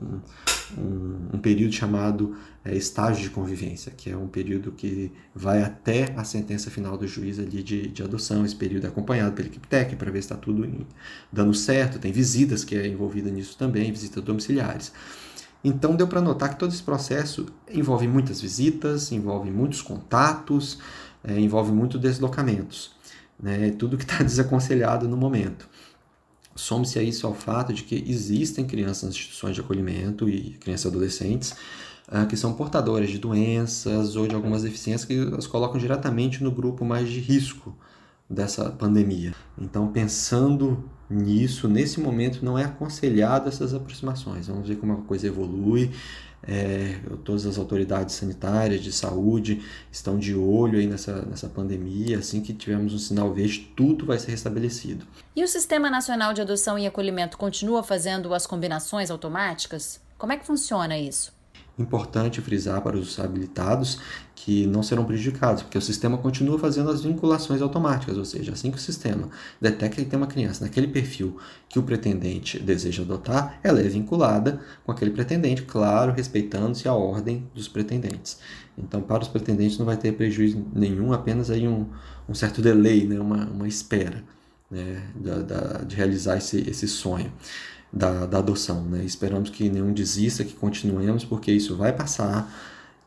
um, 0.77 1.15
um 1.33 1.39
período 1.39 1.73
chamado 1.73 2.35
é, 2.63 2.75
estágio 2.75 3.23
de 3.23 3.29
convivência, 3.29 3.91
que 3.91 4.09
é 4.09 4.15
um 4.15 4.27
período 4.27 4.71
que 4.71 5.11
vai 5.33 5.63
até 5.63 6.13
a 6.15 6.23
sentença 6.23 6.69
final 6.69 6.97
do 6.97 7.07
juiz 7.07 7.39
ali 7.39 7.63
de, 7.63 7.87
de 7.87 8.03
adoção. 8.03 8.45
Esse 8.45 8.55
período 8.55 8.85
é 8.85 8.89
acompanhado 8.89 9.33
pela 9.33 9.47
equipe 9.47 9.67
técnica 9.67 9.97
para 9.97 10.11
ver 10.11 10.21
se 10.21 10.25
está 10.25 10.35
tudo 10.35 10.63
em, 10.63 10.85
dando 11.31 11.53
certo. 11.53 11.97
Tem 11.97 12.11
visitas 12.11 12.63
que 12.63 12.75
é 12.75 12.87
envolvida 12.87 13.31
nisso 13.31 13.57
também, 13.57 13.91
visitas 13.91 14.23
domiciliares. 14.23 14.91
Então 15.63 15.95
deu 15.95 16.07
para 16.07 16.21
notar 16.21 16.49
que 16.49 16.55
todo 16.57 16.71
esse 16.71 16.81
processo 16.81 17.45
envolve 17.71 18.07
muitas 18.07 18.41
visitas, 18.41 19.11
envolve 19.11 19.51
muitos 19.51 19.81
contatos, 19.81 20.79
é, 21.23 21.39
envolve 21.39 21.71
muito 21.71 21.97
deslocamentos, 21.97 22.91
né? 23.39 23.71
tudo 23.71 23.97
que 23.97 24.03
está 24.03 24.21
desaconselhado 24.23 25.07
no 25.07 25.17
momento. 25.17 25.67
Some-se 26.55 26.99
a 26.99 27.03
isso 27.03 27.25
ao 27.25 27.33
fato 27.33 27.73
de 27.73 27.83
que 27.83 28.03
existem 28.07 28.65
crianças 28.65 29.03
nas 29.03 29.15
instituições 29.15 29.55
de 29.55 29.61
acolhimento 29.61 30.29
e 30.29 30.51
crianças 30.59 30.85
e 30.85 30.87
adolescentes 30.89 31.55
uh, 32.11 32.27
que 32.27 32.35
são 32.35 32.53
portadoras 32.53 33.09
de 33.09 33.17
doenças 33.17 34.15
ou 34.15 34.27
de 34.27 34.35
algumas 34.35 34.63
deficiências 34.63 35.05
que 35.05 35.35
as 35.35 35.47
colocam 35.47 35.79
diretamente 35.79 36.43
no 36.43 36.51
grupo 36.51 36.83
mais 36.83 37.09
de 37.09 37.19
risco 37.19 37.75
dessa 38.29 38.69
pandemia. 38.69 39.33
Então, 39.57 39.87
pensando 39.91 40.83
nisso, 41.09 41.67
nesse 41.67 41.99
momento 41.99 42.43
não 42.43 42.57
é 42.57 42.65
aconselhado 42.65 43.49
essas 43.49 43.73
aproximações. 43.73 44.47
Vamos 44.47 44.67
ver 44.67 44.75
como 44.75 44.93
a 44.93 44.97
coisa 44.97 45.27
evolui. 45.27 45.91
É, 46.47 46.99
todas 47.23 47.45
as 47.45 47.57
autoridades 47.57 48.15
sanitárias 48.15 48.81
de 48.81 48.91
saúde 48.91 49.63
estão 49.91 50.17
de 50.17 50.35
olho 50.35 50.79
aí 50.79 50.87
nessa, 50.87 51.21
nessa 51.23 51.47
pandemia. 51.47 52.17
Assim 52.17 52.41
que 52.41 52.53
tivermos 52.53 52.93
um 52.93 52.97
sinal 52.97 53.33
verde, 53.33 53.71
tudo 53.75 54.05
vai 54.05 54.17
ser 54.17 54.31
restabelecido. 54.31 55.05
E 55.35 55.43
o 55.43 55.47
Sistema 55.47 55.89
Nacional 55.89 56.33
de 56.33 56.41
Adoção 56.41 56.77
e 56.77 56.87
Acolhimento 56.87 57.37
continua 57.37 57.83
fazendo 57.83 58.33
as 58.33 58.47
combinações 58.47 59.11
automáticas? 59.11 59.99
Como 60.17 60.33
é 60.33 60.37
que 60.37 60.45
funciona 60.45 60.97
isso? 60.97 61.33
Importante 61.77 62.41
frisar 62.41 62.81
para 62.81 62.97
os 62.97 63.19
habilitados 63.19 63.99
que 64.43 64.65
não 64.65 64.81
serão 64.81 65.05
prejudicados, 65.05 65.61
porque 65.61 65.77
o 65.77 65.81
sistema 65.81 66.17
continua 66.17 66.57
fazendo 66.57 66.89
as 66.89 67.03
vinculações 67.03 67.61
automáticas, 67.61 68.17
ou 68.17 68.25
seja, 68.25 68.53
assim 68.53 68.71
que 68.71 68.77
o 68.77 68.81
sistema 68.81 69.29
detecta 69.61 70.01
que 70.03 70.09
tem 70.09 70.17
uma 70.17 70.25
criança 70.25 70.63
naquele 70.63 70.87
perfil 70.87 71.37
que 71.69 71.77
o 71.77 71.83
pretendente 71.83 72.57
deseja 72.57 73.03
adotar, 73.03 73.59
ela 73.61 73.79
é 73.79 73.83
vinculada 73.83 74.59
com 74.83 74.91
aquele 74.91 75.11
pretendente, 75.11 75.61
claro, 75.61 76.11
respeitando-se 76.11 76.87
a 76.87 76.93
ordem 76.93 77.47
dos 77.53 77.67
pretendentes. 77.67 78.39
Então, 78.75 78.99
para 78.99 79.21
os 79.21 79.27
pretendentes 79.27 79.77
não 79.77 79.85
vai 79.85 79.95
ter 79.95 80.11
prejuízo 80.13 80.65
nenhum, 80.73 81.13
apenas 81.13 81.51
aí 81.51 81.67
um, 81.67 81.85
um 82.27 82.33
certo 82.33 82.63
delay, 82.63 83.05
né, 83.05 83.19
uma, 83.19 83.45
uma 83.45 83.67
espera 83.67 84.23
né, 84.71 85.03
da, 85.13 85.35
da, 85.43 85.83
de 85.83 85.95
realizar 85.95 86.37
esse, 86.37 86.67
esse 86.67 86.87
sonho 86.87 87.31
da, 87.93 88.25
da 88.25 88.39
adoção. 88.39 88.85
Né? 88.85 89.03
Esperamos 89.05 89.51
que 89.51 89.69
nenhum 89.69 89.93
desista, 89.93 90.43
que 90.43 90.55
continuemos, 90.55 91.23
porque 91.23 91.51
isso 91.51 91.77
vai 91.77 91.93
passar. 91.93 92.51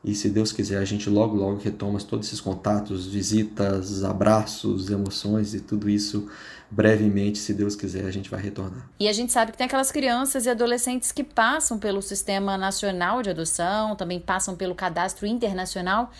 E 0.04 0.14
se 0.14 0.28
Deus 0.28 0.52
quiser, 0.52 0.78
a 0.78 0.84
gente 0.84 1.08
logo, 1.08 1.34
logo 1.34 1.58
retoma 1.58 1.98
todos 2.00 2.26
esses 2.26 2.40
contatos, 2.40 3.06
visitas, 3.06 4.04
abraços, 4.04 4.90
emoções 4.90 5.54
e 5.54 5.60
tudo 5.60 5.88
isso 5.88 6.28
brevemente, 6.70 7.38
se 7.38 7.54
Deus 7.54 7.74
quiser, 7.74 8.04
a 8.04 8.10
gente 8.10 8.28
vai 8.28 8.40
retornar. 8.40 8.88
E 9.00 9.08
a 9.08 9.12
gente 9.12 9.32
sabe 9.32 9.52
que 9.52 9.58
tem 9.58 9.66
aquelas 9.66 9.90
crianças 9.90 10.44
e 10.44 10.50
adolescentes 10.50 11.12
que 11.12 11.24
passam 11.24 11.78
pelo 11.78 12.02
Sistema 12.02 12.58
Nacional 12.58 13.22
de 13.22 13.30
Adoção, 13.30 13.96
também 13.96 14.20
passam 14.20 14.56
pelo 14.56 14.74
Cadastro 14.74 15.26
Internacional 15.26 16.10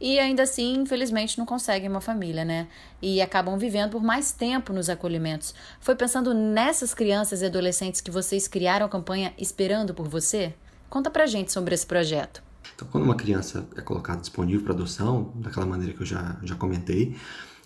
e 0.00 0.18
ainda 0.18 0.44
assim, 0.44 0.76
infelizmente, 0.80 1.38
não 1.38 1.44
conseguem 1.44 1.88
uma 1.88 2.00
família, 2.00 2.44
né? 2.44 2.68
E 3.02 3.20
acabam 3.20 3.58
vivendo 3.58 3.90
por 3.90 4.02
mais 4.02 4.32
tempo 4.32 4.72
nos 4.72 4.88
acolhimentos. 4.88 5.54
Foi 5.80 5.94
pensando 5.94 6.32
nessas 6.32 6.94
crianças 6.94 7.42
e 7.42 7.46
adolescentes 7.46 8.00
que 8.00 8.10
vocês 8.10 8.48
criaram 8.48 8.86
a 8.86 8.88
campanha 8.88 9.34
Esperando 9.36 9.92
por 9.92 10.08
Você? 10.08 10.54
Conta 10.88 11.10
pra 11.10 11.26
gente 11.26 11.52
sobre 11.52 11.74
esse 11.74 11.86
projeto. 11.86 12.47
Então, 12.74 12.88
quando 12.90 13.04
uma 13.04 13.14
criança 13.14 13.68
é 13.76 13.80
colocada 13.80 14.20
disponível 14.20 14.62
para 14.62 14.72
adoção, 14.72 15.32
daquela 15.36 15.66
maneira 15.66 15.92
que 15.92 16.02
eu 16.02 16.06
já, 16.06 16.38
já 16.42 16.54
comentei, 16.54 17.16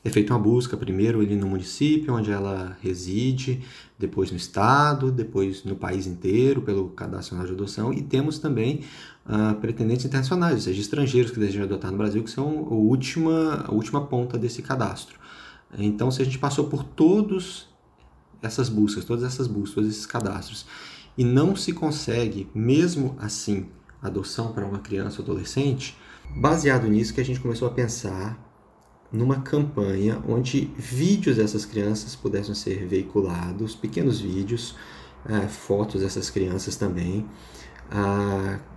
é 0.04 0.10
feita 0.10 0.32
uma 0.32 0.40
busca, 0.40 0.76
primeiro 0.76 1.20
ali 1.20 1.36
no 1.36 1.46
município 1.46 2.12
onde 2.14 2.30
ela 2.30 2.76
reside, 2.80 3.62
depois 3.98 4.30
no 4.32 4.36
estado, 4.36 5.12
depois 5.12 5.62
no 5.62 5.76
país 5.76 6.06
inteiro 6.06 6.60
pelo 6.62 6.88
Cadastro 6.88 7.36
Nacional 7.36 7.46
de 7.46 7.52
Adoção 7.52 7.92
e 7.92 8.02
temos 8.02 8.38
também 8.38 8.80
uh, 9.26 9.54
pretendentes 9.60 10.04
internacionais, 10.04 10.54
ou 10.54 10.60
seja, 10.60 10.80
estrangeiros 10.80 11.30
que 11.30 11.38
desejam 11.38 11.62
adotar 11.62 11.92
no 11.92 11.98
Brasil, 11.98 12.22
que 12.24 12.30
são 12.30 12.66
a 12.68 12.74
última, 12.74 13.64
a 13.68 13.72
última 13.72 14.04
ponta 14.06 14.36
desse 14.36 14.60
cadastro. 14.60 15.20
Então, 15.78 16.10
se 16.10 16.20
a 16.20 16.24
gente 16.24 16.38
passou 16.38 16.64
por 16.66 16.82
todas 16.82 17.68
essas 18.42 18.68
buscas, 18.68 19.04
todas 19.04 19.24
essas 19.24 19.46
buscas, 19.46 19.74
todos 19.74 19.90
esses 19.90 20.04
cadastros, 20.04 20.66
e 21.16 21.24
não 21.24 21.54
se 21.54 21.72
consegue, 21.72 22.48
mesmo 22.54 23.14
assim, 23.18 23.68
adoção 24.02 24.52
para 24.52 24.66
uma 24.66 24.80
criança 24.80 25.20
ou 25.20 25.24
adolescente, 25.24 25.96
baseado 26.36 26.88
nisso 26.88 27.14
que 27.14 27.20
a 27.20 27.24
gente 27.24 27.40
começou 27.40 27.68
a 27.68 27.70
pensar 27.70 28.38
numa 29.12 29.40
campanha 29.40 30.22
onde 30.26 30.72
vídeos 30.76 31.36
dessas 31.36 31.64
crianças 31.64 32.16
pudessem 32.16 32.54
ser 32.54 32.86
veiculados, 32.86 33.74
pequenos 33.74 34.20
vídeos, 34.20 34.74
é, 35.26 35.46
fotos 35.46 36.00
dessas 36.00 36.30
crianças 36.30 36.76
também, 36.76 37.28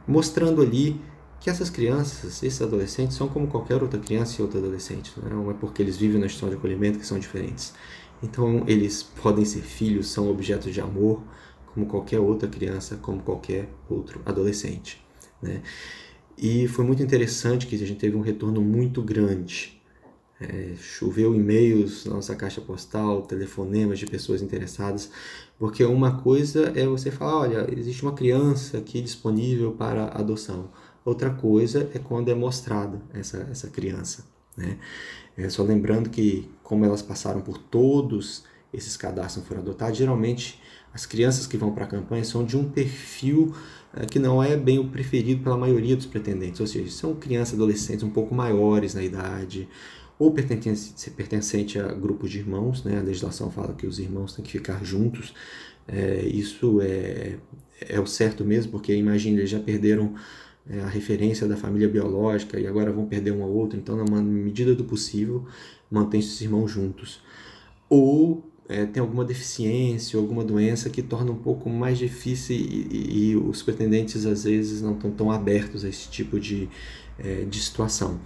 mostrando 0.08 0.62
ali 0.62 1.00
que 1.40 1.50
essas 1.50 1.70
crianças, 1.70 2.44
esses 2.44 2.62
adolescentes, 2.62 3.16
são 3.16 3.28
como 3.28 3.48
qualquer 3.48 3.82
outra 3.82 4.00
criança 4.00 4.40
e 4.40 4.42
outra 4.42 4.60
adolescente. 4.60 5.14
Né? 5.18 5.30
Não 5.32 5.50
é 5.50 5.54
porque 5.54 5.82
eles 5.82 5.96
vivem 5.96 6.20
na 6.20 6.26
instituição 6.26 6.50
de 6.50 6.56
acolhimento 6.56 7.00
que 7.00 7.06
são 7.06 7.20
diferentes. 7.20 7.74
Então, 8.22 8.64
eles 8.68 9.04
podem 9.04 9.46
ser 9.46 9.62
filhos, 9.62 10.08
são 10.08 10.30
objetos 10.30 10.74
de 10.74 10.82
amor, 10.82 11.22
como 11.74 11.86
qualquer 11.86 12.20
outra 12.20 12.48
criança, 12.48 12.96
como 12.96 13.22
qualquer 13.22 13.70
outro 13.88 14.22
adolescente. 14.26 15.05
Né? 15.42 15.62
E 16.38 16.68
foi 16.68 16.84
muito 16.86 17.02
interessante 17.02 17.68
que 17.68 17.76
a 17.76 17.80
gente 17.80 18.00
teve 18.00 18.16
um 18.16 18.22
retorno 18.22 18.62
muito 18.62 19.02
grande 19.02 19.76
é, 20.40 20.74
choveu 20.78 21.34
e-mails 21.34 22.06
na 22.06 22.16
nossa 22.16 22.36
caixa 22.36 22.60
postal, 22.62 23.22
telefonemas 23.22 24.00
de 24.00 24.06
pessoas 24.06 24.42
interessadas, 24.42 25.10
porque 25.58 25.84
uma 25.84 26.22
coisa 26.22 26.74
é 26.76 26.86
você 26.86 27.10
falar, 27.10 27.40
olha, 27.40 27.68
existe 27.78 28.04
uma 28.04 28.14
criança 28.14 28.78
aqui 28.78 29.02
disponível 29.02 29.72
para 29.72 30.08
adoção. 30.08 30.70
Outra 31.04 31.30
coisa 31.30 31.90
é 31.94 32.00
quando 32.00 32.30
é 32.30 32.36
mostrada 32.36 33.02
essa, 33.14 33.48
essa 33.50 33.70
criança. 33.70 34.26
Né? 34.58 34.78
É, 35.38 35.48
só 35.50 35.64
lembrando 35.64 36.10
que, 36.10 36.50
como 36.64 36.84
elas 36.84 37.02
passaram 37.02 37.42
por 37.42 37.58
todos 37.58 38.44
esses 38.74 38.98
cadastros 38.98 39.46
foram 39.48 39.62
adotados, 39.62 39.98
geralmente 39.98 40.62
as 40.96 41.06
crianças 41.06 41.46
que 41.46 41.58
vão 41.58 41.74
para 41.74 41.84
a 41.84 41.88
campanha 41.88 42.24
são 42.24 42.46
de 42.46 42.56
um 42.56 42.64
perfil 42.64 43.54
uh, 43.94 44.08
que 44.08 44.18
não 44.18 44.42
é 44.42 44.56
bem 44.56 44.80
o 44.80 44.88
preferido 44.88 45.44
pela 45.44 45.58
maioria 45.58 45.94
dos 45.94 46.06
pretendentes, 46.06 46.62
ou 46.62 46.66
seja, 46.66 46.90
são 46.90 47.14
crianças 47.14 47.56
adolescentes 47.56 48.02
um 48.02 48.10
pouco 48.10 48.34
maiores 48.34 48.94
na 48.94 49.04
idade, 49.04 49.68
ou 50.18 50.32
pertencente, 50.32 51.12
pertencente 51.12 51.78
a 51.78 51.92
grupos 51.92 52.32
de 52.32 52.40
irmãos, 52.40 52.82
né? 52.86 52.98
a 52.98 53.02
legislação 53.02 53.52
fala 53.52 53.74
que 53.74 53.86
os 53.86 54.00
irmãos 54.00 54.34
têm 54.34 54.46
que 54.46 54.52
ficar 54.54 54.86
juntos, 54.86 55.34
é, 55.86 56.26
isso 56.26 56.80
é, 56.82 57.40
é 57.82 58.00
o 58.00 58.06
certo 58.06 58.46
mesmo, 58.46 58.72
porque 58.72 58.96
imagine, 58.96 59.40
eles 59.40 59.50
já 59.50 59.60
perderam 59.60 60.16
é, 60.70 60.80
a 60.80 60.88
referência 60.88 61.46
da 61.46 61.58
família 61.58 61.90
biológica 61.90 62.58
e 62.58 62.66
agora 62.66 62.94
vão 62.94 63.06
perder 63.06 63.34
um 63.34 63.44
ao 63.44 63.52
outro, 63.52 63.78
então, 63.78 63.98
na 63.98 64.22
medida 64.22 64.74
do 64.74 64.86
possível, 64.86 65.46
mantém 65.92 66.22
esses 66.22 66.40
irmãos 66.40 66.72
juntos. 66.72 67.22
Ou 67.90 68.50
é, 68.68 68.86
tem 68.86 69.02
alguma 69.02 69.24
deficiência, 69.24 70.18
alguma 70.20 70.44
doença 70.44 70.90
que 70.90 71.02
torna 71.02 71.32
um 71.32 71.38
pouco 71.38 71.70
mais 71.70 71.98
difícil 71.98 72.56
e, 72.56 72.88
e, 72.90 73.30
e 73.30 73.36
os 73.36 73.62
pretendentes 73.62 74.26
às 74.26 74.44
vezes 74.44 74.82
não 74.82 74.94
estão 74.94 75.12
tão 75.12 75.32
abertos 75.32 75.86
a 75.86 75.90
esse 75.90 76.10
tipo 76.10 76.40
de, 76.40 76.68
é, 77.20 77.44
de 77.44 77.60
situação. 77.60 78.20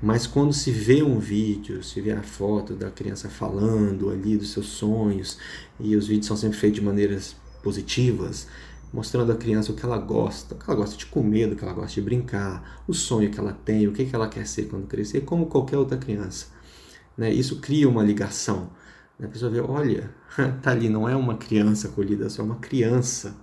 Mas 0.00 0.26
quando 0.26 0.52
se 0.52 0.70
vê 0.70 1.02
um 1.02 1.18
vídeo, 1.18 1.82
se 1.82 2.00
vê 2.00 2.10
a 2.10 2.22
foto 2.22 2.74
da 2.74 2.90
criança 2.90 3.28
falando 3.28 4.10
ali 4.10 4.36
dos 4.36 4.50
seus 4.50 4.66
sonhos, 4.66 5.38
e 5.78 5.94
os 5.94 6.08
vídeos 6.08 6.26
são 6.26 6.36
sempre 6.36 6.58
feitos 6.58 6.80
de 6.80 6.84
maneiras 6.84 7.36
positivas, 7.62 8.48
mostrando 8.92 9.30
à 9.30 9.36
criança 9.36 9.70
o 9.70 9.76
que 9.76 9.84
ela 9.84 9.98
gosta, 9.98 10.54
o 10.54 10.58
que 10.58 10.64
ela 10.68 10.76
gosta 10.76 10.96
de 10.96 11.06
comer, 11.06 11.52
o 11.52 11.56
que 11.56 11.64
ela 11.64 11.72
gosta 11.72 11.94
de 11.94 12.02
brincar, 12.02 12.82
o 12.86 12.92
sonho 12.92 13.30
que 13.30 13.38
ela 13.38 13.52
tem, 13.52 13.86
o 13.86 13.92
que 13.92 14.08
ela 14.12 14.28
quer 14.28 14.46
ser 14.46 14.64
quando 14.64 14.86
crescer, 14.86 15.20
como 15.22 15.46
qualquer 15.46 15.78
outra 15.78 15.96
criança. 15.96 16.48
Né? 17.16 17.32
Isso 17.32 17.60
cria 17.60 17.88
uma 17.88 18.02
ligação. 18.02 18.70
A 19.22 19.28
pessoa 19.28 19.50
vê, 19.50 19.60
olha, 19.60 20.12
tá 20.62 20.72
ali, 20.72 20.88
não 20.88 21.08
é 21.08 21.14
uma 21.14 21.36
criança 21.36 21.88
acolhida, 21.88 22.28
só 22.28 22.42
é 22.42 22.44
uma 22.44 22.56
criança, 22.56 23.36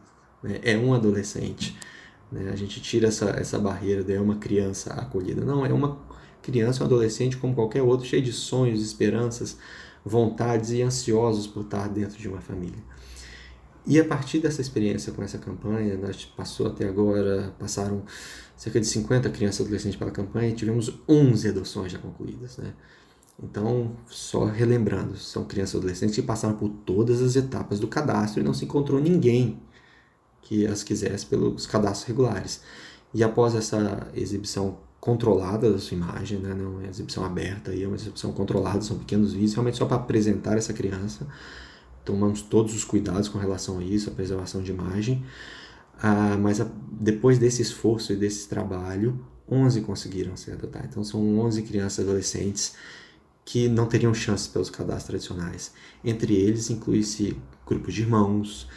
né? 0.44 0.60
é 0.62 0.78
um 0.78 0.94
adolescente. 0.94 1.78
Né? 2.32 2.50
A 2.52 2.56
gente 2.56 2.82
tira 2.82 3.08
essa, 3.08 3.30
essa 3.32 3.58
barreira 3.58 4.04
de 4.04 4.14
é 4.14 4.20
uma 4.20 4.36
criança 4.36 4.94
acolhida. 4.94 5.44
Não, 5.44 5.66
é 5.66 5.72
uma 5.72 5.98
criança, 6.42 6.84
um 6.84 6.86
adolescente 6.86 7.38
como 7.38 7.56
qualquer 7.56 7.82
outro, 7.82 8.06
cheio 8.06 8.22
de 8.22 8.34
sonhos, 8.34 8.82
esperanças, 8.82 9.58
vontades 10.04 10.72
e 10.72 10.82
ansiosos 10.82 11.48
por 11.48 11.64
estar 11.64 11.88
dentro 11.88 12.18
de 12.18 12.28
uma 12.28 12.42
família. 12.42 12.84
E 13.86 14.00
a 14.00 14.06
partir 14.06 14.40
dessa 14.40 14.62
experiência 14.62 15.12
com 15.14 15.24
essa 15.24 15.38
campanha, 15.38 15.98
nós 15.98 16.26
passou 16.26 16.68
até 16.68 16.88
agora, 16.88 17.54
passaram 17.58 18.04
cerca 18.56 18.80
de 18.80 18.86
50 18.86 19.30
crianças 19.30 19.62
e 19.62 19.64
adolescentes 19.64 19.98
pela 19.98 20.12
campanha 20.12 20.50
e 20.50 20.54
tivemos 20.54 20.94
11 21.08 21.50
adoções 21.50 21.92
já 21.92 21.98
concluídas, 21.98 22.58
né? 22.58 22.74
Então, 23.42 23.96
só 24.08 24.46
relembrando, 24.46 25.16
são 25.18 25.46
crianças 25.46 25.76
e 25.76 25.78
adolescentes 25.78 26.16
que 26.16 26.22
passaram 26.22 26.56
por 26.56 26.70
todas 26.70 27.22
as 27.22 27.36
etapas 27.36 27.80
do 27.80 27.88
cadastro 27.88 28.42
e 28.42 28.44
não 28.44 28.54
se 28.54 28.66
encontrou 28.66 29.00
ninguém 29.00 29.60
que 30.42 30.68
as 30.68 30.84
quisesse 30.84 31.26
pelos 31.26 31.66
cadastros 31.66 32.08
regulares. 32.08 32.62
E 33.14 33.24
após 33.24 33.56
essa 33.56 34.08
exibição 34.14 34.78
controlada 35.00 35.72
da 35.72 35.80
sua 35.80 35.96
imagem, 35.96 36.40
né? 36.40 36.54
não 36.54 36.82
é 36.82 36.90
exibição 36.90 37.24
aberta, 37.24 37.74
é 37.74 37.88
uma 37.88 37.96
exibição 37.96 38.34
controlada, 38.34 38.82
são 38.82 38.98
pequenos 38.98 39.32
vídeos, 39.32 39.54
realmente 39.54 39.78
só 39.78 39.86
para 39.86 39.96
apresentar 39.96 40.58
essa 40.58 40.74
criança, 40.74 41.26
tomamos 42.04 42.42
todos 42.42 42.76
os 42.76 42.84
cuidados 42.84 43.30
com 43.30 43.38
relação 43.38 43.80
a 43.80 43.84
isso, 43.84 44.10
a 44.10 44.14
preservação 44.14 44.62
de 44.62 44.72
imagem. 44.72 45.24
Ah, 46.02 46.38
mas 46.38 46.60
a, 46.60 46.68
depois 46.92 47.40
desse 47.40 47.62
esforço 47.62 48.12
e 48.12 48.16
desse 48.16 48.50
trabalho, 48.50 49.20
11 49.50 49.82
conseguiram 49.82 50.36
ser 50.36 50.54
adotados. 50.54 50.90
Então 50.90 51.04
são 51.04 51.40
11 51.40 51.64
crianças 51.64 52.00
e 52.00 52.02
adolescentes 52.02 52.76
que 53.50 53.68
não 53.68 53.88
teriam 53.88 54.14
chances 54.14 54.46
pelos 54.46 54.70
cadastros 54.70 55.06
tradicionais. 55.06 55.72
Entre 56.06 56.36
eles 56.36 56.70
inclui-se 56.70 57.36
grupos 57.66 57.96
de 57.96 58.04
irmãos, 58.04 58.68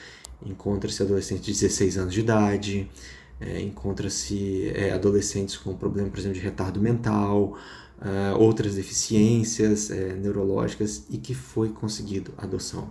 encontra-se 0.47 1.03
adolescentes 1.03 1.45
de 1.45 1.53
16 1.53 1.99
anos 1.99 2.15
de 2.15 2.21
idade, 2.21 2.91
é, 3.39 3.61
encontra-se 3.61 4.73
é, 4.75 4.91
adolescentes 4.93 5.59
com 5.59 5.77
problema, 5.77 6.09
por 6.09 6.19
exemplo, 6.19 6.39
de 6.39 6.43
retardo 6.43 6.81
mental, 6.81 7.55
uh, 8.01 8.39
outras 8.39 8.77
deficiências 8.77 9.91
é, 9.91 10.15
neurológicas 10.15 11.05
e 11.11 11.19
que 11.19 11.35
foi 11.35 11.69
conseguido 11.69 12.33
adoção. 12.39 12.89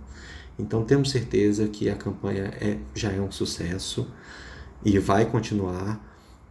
Então 0.60 0.86
temos 0.86 1.10
certeza 1.10 1.68
que 1.68 1.90
a 1.90 1.96
campanha 1.96 2.54
é, 2.62 2.78
já 2.94 3.12
é 3.12 3.20
um 3.20 3.32
sucesso 3.32 4.08
e 4.86 5.00
vai 5.00 5.26
continuar. 5.26 6.00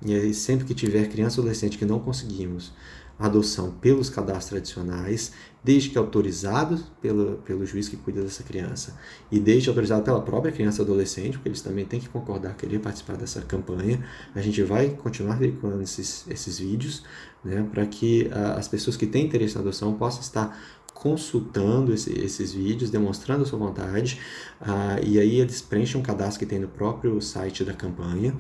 E 0.05 0.13
aí, 0.13 0.35
sempre 0.35 0.65
que 0.65 0.75
tiver 0.75 1.09
criança 1.09 1.41
ou 1.41 1.45
adolescente 1.45 1.79
que 1.79 1.85
não 1.85 2.01
conseguimos 2.01 2.73
adoção 3.21 3.71
pelos 3.71 4.09
cadastros 4.09 4.49
tradicionais, 4.49 5.33
desde 5.63 5.91
que 5.91 5.99
autorizado 5.99 6.83
pelo, 7.03 7.37
pelo 7.45 7.67
juiz 7.67 7.87
que 7.87 7.97
cuida 7.97 8.23
dessa 8.23 8.43
criança 8.43 8.97
e 9.31 9.39
desde 9.39 9.69
autorizado 9.69 10.03
pela 10.03 10.23
própria 10.23 10.51
criança 10.51 10.81
adolescente, 10.81 11.33
porque 11.33 11.51
eles 11.51 11.61
também 11.61 11.85
têm 11.85 12.01
que 12.01 12.09
concordar, 12.09 12.57
querer 12.57 12.79
participar 12.81 13.17
dessa 13.17 13.43
campanha, 13.43 14.03
a 14.35 14.41
gente 14.41 14.63
vai 14.63 14.89
continuar 14.89 15.39
veiculando 15.39 15.83
esses, 15.83 16.27
esses 16.29 16.59
vídeos 16.59 17.05
né, 17.45 17.67
para 17.71 17.85
que 17.85 18.31
uh, 18.33 18.59
as 18.59 18.67
pessoas 18.69 18.97
que 18.97 19.07
têm 19.07 19.27
interesse 19.27 19.55
na 19.55 19.61
adoção 19.61 19.93
possam 19.95 20.23
estar 20.23 20.59
consultando 20.95 21.93
esse, 21.95 22.13
esses 22.19 22.53
vídeos, 22.53 22.91
demonstrando 22.91 23.43
a 23.43 23.47
sua 23.47 23.59
vontade, 23.59 24.21
uh, 24.61 25.03
e 25.05 25.19
aí 25.19 25.41
eles 25.41 25.61
preenchem 25.61 26.01
um 26.01 26.03
cadastro 26.03 26.39
que 26.39 26.47
tem 26.47 26.59
no 26.59 26.69
próprio 26.69 27.21
site 27.21 27.65
da 27.65 27.73
campanha, 27.73 28.35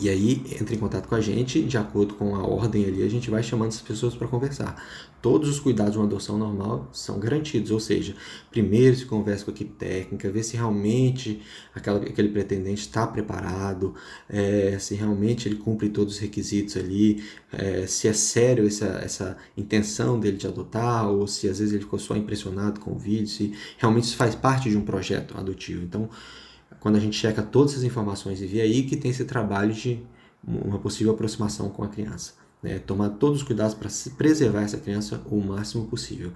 e 0.00 0.08
aí 0.08 0.42
entra 0.60 0.74
em 0.74 0.78
contato 0.78 1.08
com 1.08 1.14
a 1.14 1.20
gente, 1.20 1.62
de 1.62 1.78
acordo 1.78 2.14
com 2.14 2.36
a 2.36 2.46
ordem 2.46 2.84
ali, 2.84 3.02
a 3.02 3.08
gente 3.08 3.30
vai 3.30 3.42
chamando 3.42 3.68
essas 3.68 3.82
pessoas 3.82 4.14
para 4.14 4.28
conversar. 4.28 4.82
Todos 5.22 5.48
os 5.48 5.58
cuidados 5.58 5.92
de 5.92 5.98
uma 5.98 6.04
adoção 6.04 6.38
normal 6.38 6.88
são 6.92 7.18
garantidos, 7.18 7.70
ou 7.70 7.80
seja, 7.80 8.14
primeiro 8.50 8.94
se 8.94 9.06
conversa 9.06 9.44
com 9.44 9.50
a 9.50 9.54
equipe 9.54 9.72
técnica, 9.72 10.30
ver 10.30 10.42
se 10.42 10.56
realmente 10.56 11.40
aquela, 11.74 11.98
aquele 11.98 12.28
pretendente 12.28 12.82
está 12.82 13.06
preparado, 13.06 13.94
é, 14.28 14.78
se 14.78 14.94
realmente 14.94 15.48
ele 15.48 15.56
cumpre 15.56 15.88
todos 15.88 16.14
os 16.14 16.20
requisitos 16.20 16.76
ali, 16.76 17.24
é, 17.52 17.86
se 17.86 18.06
é 18.06 18.12
sério 18.12 18.66
essa, 18.66 19.00
essa 19.02 19.36
intenção 19.56 20.20
dele 20.20 20.36
de 20.36 20.46
adotar, 20.46 21.08
ou 21.08 21.26
se 21.26 21.48
às 21.48 21.58
vezes 21.58 21.72
ele 21.72 21.82
ficou 21.82 21.98
só 21.98 22.14
impressionado 22.14 22.80
com 22.80 22.92
o 22.92 22.98
vídeo, 22.98 23.26
se 23.26 23.52
realmente 23.78 24.04
isso 24.04 24.16
faz 24.16 24.34
parte 24.34 24.68
de 24.68 24.76
um 24.76 24.82
projeto 24.82 25.36
adotivo. 25.36 25.82
Então, 25.82 26.08
quando 26.80 26.96
a 26.96 27.00
gente 27.00 27.16
checa 27.16 27.42
todas 27.42 27.72
essas 27.72 27.84
informações 27.84 28.40
e 28.40 28.46
vê 28.46 28.60
aí 28.60 28.82
que 28.84 28.96
tem 28.96 29.10
esse 29.10 29.24
trabalho 29.24 29.72
de 29.72 30.04
uma 30.46 30.78
possível 30.78 31.12
aproximação 31.12 31.68
com 31.68 31.82
a 31.82 31.88
criança. 31.88 32.34
Né? 32.62 32.78
Tomar 32.78 33.10
todos 33.10 33.38
os 33.38 33.46
cuidados 33.46 33.74
para 33.74 33.88
preservar 34.16 34.62
essa 34.62 34.78
criança 34.78 35.20
o 35.26 35.40
máximo 35.40 35.86
possível. 35.86 36.32